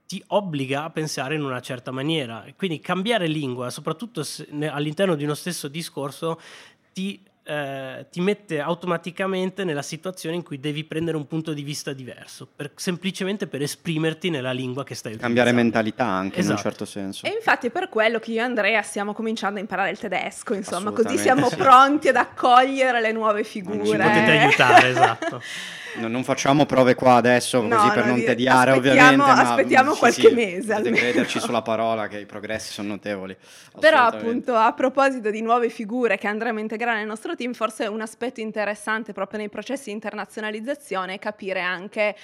ti 0.07 0.23
obbliga 0.29 0.85
a 0.85 0.91
pensare 0.91 1.37
in 1.37 1.45
una 1.45 1.61
certa 1.61 1.93
maniera. 1.93 2.45
Quindi 2.57 2.81
cambiare 2.81 3.29
lingua, 3.29 3.71
soprattutto 3.71 4.23
all'interno 4.69 5.15
di 5.15 5.25
uno 5.25 5.35
stesso 5.35 5.69
discorso, 5.69 6.41
ti 6.93 7.21
eh, 7.45 8.07
ti 8.11 8.21
mette 8.21 8.61
automaticamente 8.61 9.65
nella 9.65 9.83
situazione 9.83 10.37
in 10.37 10.43
cui 10.43 10.61
devi 10.61 10.85
prendere 10.85 11.17
un 11.17 11.27
punto 11.27 11.53
di 11.53 11.63
vista 11.63 11.93
diverso, 11.93 12.49
per, 12.55 12.73
semplicemente 12.77 13.47
per 13.47 13.63
esprimerti 13.63 14.31
nella 14.31 14.53
lingua 14.53 14.85
che 14.85 14.95
stai 14.95 15.13
utilizzando. 15.13 15.41
Cambiare 15.41 15.53
mentalità 15.53 16.05
anche 16.05 16.39
esatto. 16.39 16.41
in 16.41 16.47
un 16.47 16.55
esatto. 16.55 16.69
certo 16.69 16.85
senso. 16.85 17.27
E 17.27 17.31
infatti 17.31 17.67
è 17.67 17.71
per 17.71 17.89
quello 17.89 18.19
che 18.19 18.31
io 18.33 18.41
e 18.41 18.45
Andrea 18.45 18.83
stiamo 18.83 19.13
cominciando 19.13 19.59
a 19.59 19.61
imparare 19.61 19.91
il 19.91 19.99
tedesco, 19.99 20.55
insomma, 20.55 20.93
così 20.93 21.19
siamo 21.19 21.49
sì. 21.49 21.57
pronti 21.57 22.09
ad 22.09 22.17
accogliere 22.17 23.01
le 23.01 23.13
nuove 23.13 23.45
figure. 23.45 23.77
Non 23.77 23.87
ci 23.87 23.97
potete 23.97 24.31
aiutare, 24.31 24.89
esatto. 24.89 25.43
No, 25.95 26.09
non 26.09 26.25
facciamo 26.25 26.65
prove 26.65 26.95
qua 26.95 27.15
adesso, 27.15 27.61
no, 27.61 27.77
così 27.77 27.91
per 27.91 28.07
non 28.07 28.15
dire, 28.15 28.27
tediare 28.29 28.73
ovviamente. 28.73 29.23
Aspettiamo 29.23 29.95
qualche 29.95 30.29
sì, 30.29 30.35
mese. 30.35 30.75
Potete 30.75 30.97
crederci 30.97 31.41
sulla 31.41 31.63
parola 31.63 32.09
che 32.09 32.19
i 32.19 32.27
progressi 32.27 32.73
sono 32.73 32.89
notevoli. 32.89 33.37
Però 33.79 33.99
appunto 33.99 34.55
a 34.55 34.73
proposito 34.73 35.31
di 35.31 35.43
nuove 35.43 35.69
figure 35.69 36.17
che 36.17 36.27
andremo 36.27 36.59
a 36.59 36.63
integrare 36.63 36.99
nel 36.99 37.07
nostro 37.07 37.35
team, 37.37 37.53
forse 37.53 37.87
un 37.87 38.01
aspetto 38.01 38.41
interessante 38.41 39.13
proprio 39.13 39.39
nei 39.39 39.49
processi 39.49 39.85
di 39.87 39.93
internazionalizzazione 39.93 41.15
è 41.15 41.19
capire 41.19 41.61
anche 41.61 42.17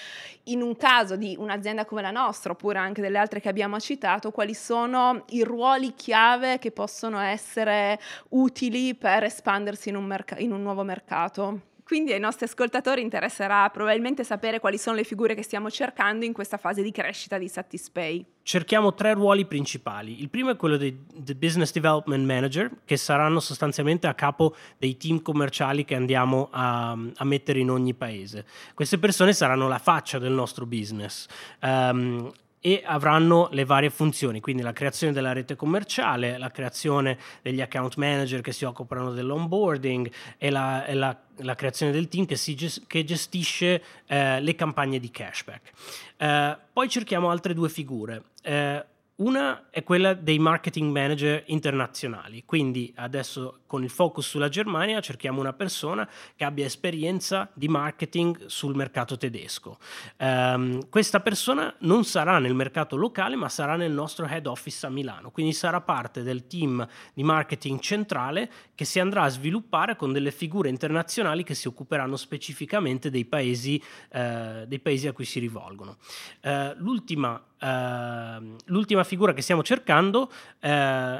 in 0.45 0.61
un 0.61 0.75
caso 0.75 1.15
di 1.15 1.35
un'azienda 1.37 1.85
come 1.85 2.01
la 2.01 2.11
nostra, 2.11 2.51
oppure 2.51 2.79
anche 2.79 3.01
delle 3.01 3.17
altre 3.17 3.39
che 3.39 3.49
abbiamo 3.49 3.79
citato, 3.79 4.31
quali 4.31 4.53
sono 4.53 5.25
i 5.29 5.43
ruoli 5.43 5.93
chiave 5.93 6.57
che 6.59 6.71
possono 6.71 7.19
essere 7.19 7.99
utili 8.29 8.95
per 8.95 9.23
espandersi 9.23 9.89
in 9.89 9.95
un, 9.95 10.05
merc- 10.05 10.39
in 10.39 10.51
un 10.51 10.61
nuovo 10.61 10.83
mercato. 10.83 11.67
Quindi 11.89 12.13
ai 12.13 12.19
nostri 12.19 12.45
ascoltatori 12.45 13.01
interesserà 13.01 13.67
probabilmente 13.71 14.23
sapere 14.23 14.59
quali 14.59 14.77
sono 14.77 14.95
le 14.95 15.03
figure 15.03 15.33
che 15.33 15.41
stiamo 15.41 15.71
cercando 15.71 16.23
in 16.23 16.33
questa 16.33 16.57
fase 16.57 16.83
di 16.83 16.91
crescita 16.91 17.39
di 17.39 17.47
Satispay. 17.47 18.23
Cerchiamo 18.43 18.93
tre 18.93 19.15
ruoli 19.15 19.47
principali. 19.47 20.21
Il 20.21 20.29
primo 20.29 20.51
è 20.51 20.55
quello 20.55 20.77
del 20.77 20.95
Business 21.35 21.71
Development 21.71 22.23
Manager, 22.23 22.69
che 22.85 22.95
saranno 22.95 23.39
sostanzialmente 23.39 24.05
a 24.05 24.13
capo 24.13 24.55
dei 24.77 24.97
team 24.97 25.23
commerciali 25.23 25.83
che 25.83 25.95
andiamo 25.95 26.49
a, 26.51 26.91
a 26.91 27.23
mettere 27.23 27.57
in 27.57 27.71
ogni 27.71 27.95
paese. 27.95 28.45
Queste 28.75 28.99
persone 28.99 29.33
saranno 29.33 29.67
la 29.67 29.79
faccia 29.79 30.19
del 30.19 30.31
nostro 30.31 30.67
business. 30.67 31.25
Um, 31.63 32.31
e 32.61 32.81
avranno 32.85 33.47
le 33.51 33.63
varie 33.63 33.89
funzioni, 33.89 34.41
quindi 34.41 34.61
la 34.61 34.73
creazione 34.73 35.13
della 35.13 35.31
rete 35.31 35.55
commerciale, 35.55 36.37
la 36.37 36.51
creazione 36.51 37.17
degli 37.41 37.61
account 37.61 37.95
manager 37.95 38.41
che 38.41 38.51
si 38.51 38.65
occupano 38.65 39.11
dell'onboarding 39.11 40.11
e 40.37 40.49
la, 40.49 40.85
e 40.85 40.93
la, 40.93 41.17
la 41.37 41.55
creazione 41.55 41.91
del 41.91 42.07
team 42.07 42.25
che, 42.25 42.35
si, 42.35 42.55
che 42.85 43.03
gestisce 43.03 43.83
eh, 44.07 44.41
le 44.41 44.55
campagne 44.55 44.99
di 44.99 45.09
cashback. 45.09 45.71
Eh, 46.17 46.57
poi 46.73 46.89
cerchiamo 46.89 47.29
altre 47.29 47.53
due 47.53 47.69
figure. 47.69 48.23
Eh, 48.41 48.85
una 49.19 49.69
è 49.69 49.83
quella 49.83 50.13
dei 50.13 50.39
marketing 50.39 50.91
manager 50.91 51.43
internazionali, 51.47 52.43
quindi 52.45 52.93
adesso 52.95 53.59
con 53.65 53.83
il 53.83 53.89
focus 53.89 54.27
sulla 54.27 54.49
Germania 54.49 55.01
cerchiamo 55.01 55.39
una 55.39 55.53
persona 55.53 56.07
che 56.35 56.45
abbia 56.45 56.65
esperienza 56.65 57.49
di 57.53 57.67
marketing 57.67 58.45
sul 58.45 58.75
mercato 58.75 59.17
tedesco. 59.17 59.77
Um, 60.17 60.87
questa 60.89 61.19
persona 61.19 61.73
non 61.79 62.05
sarà 62.05 62.39
nel 62.39 62.53
mercato 62.53 62.95
locale 62.95 63.35
ma 63.35 63.49
sarà 63.49 63.75
nel 63.75 63.91
nostro 63.91 64.25
head 64.25 64.47
office 64.47 64.85
a 64.85 64.89
Milano, 64.89 65.31
quindi 65.31 65.53
sarà 65.53 65.81
parte 65.81 66.23
del 66.23 66.47
team 66.47 66.85
di 67.13 67.23
marketing 67.23 67.79
centrale 67.79 68.49
che 68.73 68.85
si 68.85 68.99
andrà 68.99 69.23
a 69.23 69.29
sviluppare 69.29 69.97
con 69.97 70.13
delle 70.13 70.31
figure 70.31 70.69
internazionali 70.69 71.43
che 71.43 71.55
si 71.55 71.67
occuperanno 71.67 72.15
specificamente 72.15 73.09
dei 73.09 73.25
paesi, 73.25 73.81
uh, 74.13 74.65
dei 74.65 74.79
paesi 74.79 75.07
a 75.07 75.13
cui 75.13 75.25
si 75.25 75.39
rivolgono. 75.39 75.97
Uh, 76.41 76.73
l'ultima 76.77 77.43
Uh, 77.61 78.55
l'ultima 78.67 79.03
figura 79.03 79.33
che 79.33 79.41
stiamo 79.41 79.63
cercando 79.63 80.21
uh, 80.21 80.67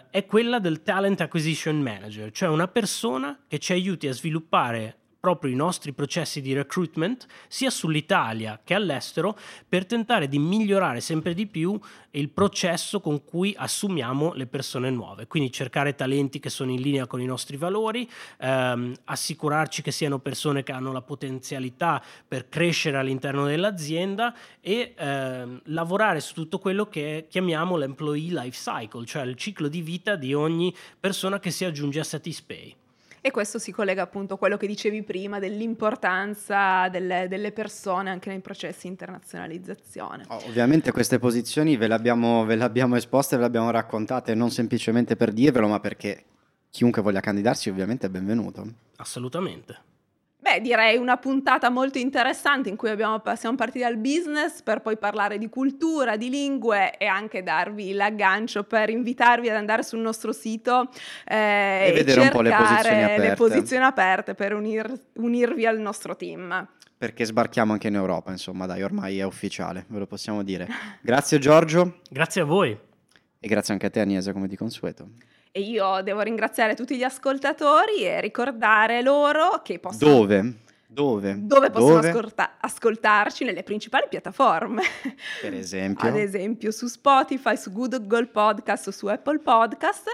è 0.10 0.26
quella 0.26 0.60
del 0.60 0.84
Talent 0.84 1.20
Acquisition 1.20 1.82
Manager, 1.82 2.32
cioè 2.32 2.48
una 2.48 2.68
persona 2.70 3.38
che 3.46 3.60
ci 3.60 3.74
aiuti 3.74 4.08
a 4.08 4.14
sviluppare 4.14 4.96
proprio 5.20 5.52
i 5.52 5.56
nostri 5.56 5.92
processi 5.94 6.42
di 6.42 6.54
recruitment 6.54 7.26
sia 7.48 7.70
sull'Italia 7.70 8.60
che 8.64 8.74
all'estero 8.74 9.38
per 9.68 9.86
tentare 9.86 10.28
di 10.28 10.40
migliorare 10.40 11.02
sempre 11.02 11.34
di 11.34 11.46
più 11.46 11.78
il 12.12 12.30
processo 12.30 13.02
con 13.02 13.24
cui 13.24 13.54
assumiamo 13.58 14.34
le 14.34 14.48
persone 14.48 14.90
nuove. 14.90 15.28
Quindi 15.28 15.52
cercare 15.52 15.96
talenti 15.96 16.40
che 16.40 16.50
sono 16.50 16.72
in 16.72 16.82
linea 16.82 17.06
con 17.06 17.22
i 17.22 17.26
nostri 17.26 17.58
valori, 17.58 18.10
ehm, 18.40 18.94
assicurarci 19.06 19.82
che 19.82 19.92
siano 19.92 20.20
persone 20.20 20.64
che 20.64 20.72
hanno 20.72 20.92
la 20.92 21.02
potenzialità 21.02 22.02
per 22.28 22.50
crescere 22.50 22.98
all'interno 22.98 23.46
dell'azienda 23.46 24.34
e 24.62 24.94
ehm, 24.98 25.62
lavorare 25.66 26.20
su 26.20 26.34
tutto 26.34 26.60
quello 26.60 26.88
che 26.88 27.28
chiamiamo 27.30 27.76
l'employee 27.76 28.32
life 28.32 28.58
cycle, 28.58 29.06
cioè 29.06 29.24
il 29.24 29.36
ciclo 29.36 29.68
di 29.68 29.82
vita 29.82 30.16
di 30.16 30.34
ogni 30.34 30.74
persona 31.00 31.40
che 31.40 31.52
si 31.52 31.66
aggiunge 31.66 32.00
a 32.00 32.04
Satispay. 32.04 32.76
E 33.22 33.32
questo 33.32 33.60
si 33.60 33.72
collega 33.72 34.02
appunto 34.02 34.36
a 34.36 34.38
quello 34.38 34.58
che 34.58 34.68
dicevi 34.68 35.04
prima 35.04 35.40
dell'importanza 35.40 36.88
delle, 36.90 37.28
delle 37.28 37.52
persone 37.52 38.10
anche 38.10 38.30
nei 38.30 38.40
processi 38.40 38.84
di 38.84 38.90
internazionalizzazione. 38.90 40.24
Oh, 40.28 40.42
ovviamente 40.48 40.92
queste 40.92 41.20
posizioni 41.20 41.76
ve 41.78 41.88
le, 41.88 41.94
abbiamo, 41.94 42.46
ve 42.46 42.56
le 42.56 42.64
abbiamo 42.64 42.96
esposte, 42.96 43.36
ve 43.36 43.42
le 43.42 43.48
abbiamo 43.48 43.72
raccontate 43.72 44.34
non 44.36 44.52
semplicemente 44.52 45.16
per 45.16 45.32
dirvelo, 45.32 45.68
ma 45.68 45.80
perché 45.80 46.26
chiunque 46.70 47.02
voglia 47.02 47.20
candidarsi 47.20 47.70
ovviamente 47.70 48.08
è 48.08 48.10
benvenuto. 48.10 48.66
Assolutamente. 48.98 49.89
Beh, 50.42 50.62
direi 50.62 50.96
una 50.96 51.18
puntata 51.18 51.70
molto 51.70 51.98
interessante 51.98 52.70
in 52.70 52.78
cui 52.78 52.90
abbiamo, 52.90 53.22
siamo 53.36 53.58
partiti 53.58 53.80
dal 53.80 53.98
business 53.98 54.62
per 54.62 54.82
poi 54.82 54.98
parlare 54.98 55.38
di 55.38 55.50
cultura, 55.50 56.16
di 56.16 56.30
lingue 56.30 56.98
e 56.98 57.08
anche 57.08 57.44
darvi 57.44 57.92
l'aggancio 57.92 58.64
per 58.64 58.90
invitarvi 58.90 59.50
ad 59.50 59.58
andare 59.58 59.84
sul 59.84 60.00
nostro 60.00 60.32
sito 60.32 60.90
eh, 61.26 61.88
e, 61.90 61.92
vedere 61.94 62.22
un 62.22 62.30
po' 62.30 62.42
le 62.42 62.52
posizioni 62.52 63.04
aperte, 63.04 63.28
le 63.28 63.34
posizioni 63.34 63.84
aperte 63.84 64.34
per 64.34 64.54
unir, 64.54 64.92
unirvi 65.16 65.66
al 65.66 65.78
nostro 65.78 66.16
team. 66.16 66.68
Perché 66.98 67.26
sbarchiamo 67.26 67.74
anche 67.74 67.90
in 67.90 67.96
Europa, 67.96 68.32
insomma, 68.32 68.66
dai, 68.66 68.82
ormai 68.82 69.20
è 69.20 69.24
ufficiale, 69.24 69.86
ve 69.90 70.00
lo 70.00 70.08
possiamo 70.08 70.42
dire. 70.42 70.68
Grazie 71.02 71.40
Giorgio. 71.40 72.00
Grazie 72.10 72.42
a 72.42 72.46
voi. 72.46 72.78
E 73.42 73.48
grazie 73.48 73.74
anche 73.74 73.88
a 73.88 73.90
te 73.90 74.00
Agnese, 74.00 74.32
come 74.32 74.48
di 74.48 74.56
consueto. 74.56 75.10
E 75.52 75.62
io 75.62 76.02
devo 76.04 76.22
ringraziare 76.22 76.76
tutti 76.76 76.96
gli 76.96 77.04
ascoltatori 77.04 78.04
e 78.04 78.22
ricordare 78.22 79.02
loro 79.02 79.62
che 79.64 79.80
possono... 79.80 80.12
Dove? 80.12 80.54
Dove? 80.92 81.36
Dove 81.38 81.70
possono 81.70 81.96
Dove? 81.96 82.10
ascolta- 82.10 82.58
ascoltarci 82.60 83.44
nelle 83.44 83.62
principali 83.62 84.08
piattaforme. 84.10 84.82
Per 85.42 85.54
esempio. 85.54 86.08
Ad 86.08 86.18
esempio 86.18 86.72
su 86.72 86.88
Spotify, 86.88 87.56
su 87.56 87.72
Google 87.72 88.28
Podcast 88.28 88.88
o 88.88 88.92
su 88.92 89.06
Apple 89.06 89.40
Podcast 89.40 90.08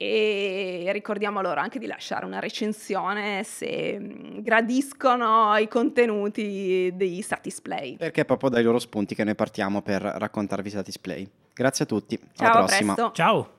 e 0.00 0.88
ricordiamo 0.92 1.40
loro 1.40 1.60
anche 1.60 1.80
di 1.80 1.86
lasciare 1.86 2.24
una 2.24 2.38
recensione 2.38 3.42
se 3.42 3.98
gradiscono 4.40 5.56
i 5.56 5.66
contenuti 5.66 6.92
di 6.94 7.20
Satisplay. 7.20 7.96
Perché 7.96 8.20
è 8.20 8.24
proprio 8.24 8.50
dai 8.50 8.62
loro 8.62 8.78
spunti 8.78 9.14
che 9.14 9.24
noi 9.24 9.34
partiamo 9.34 9.82
per 9.82 10.02
raccontarvi 10.02 10.70
Satisplay. 10.70 11.28
Grazie 11.52 11.84
a 11.84 11.88
tutti, 11.88 12.18
Ciao, 12.34 12.50
alla 12.50 12.58
prossima. 12.64 13.10
Ciao! 13.12 13.57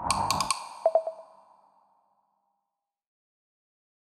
you 0.00 0.27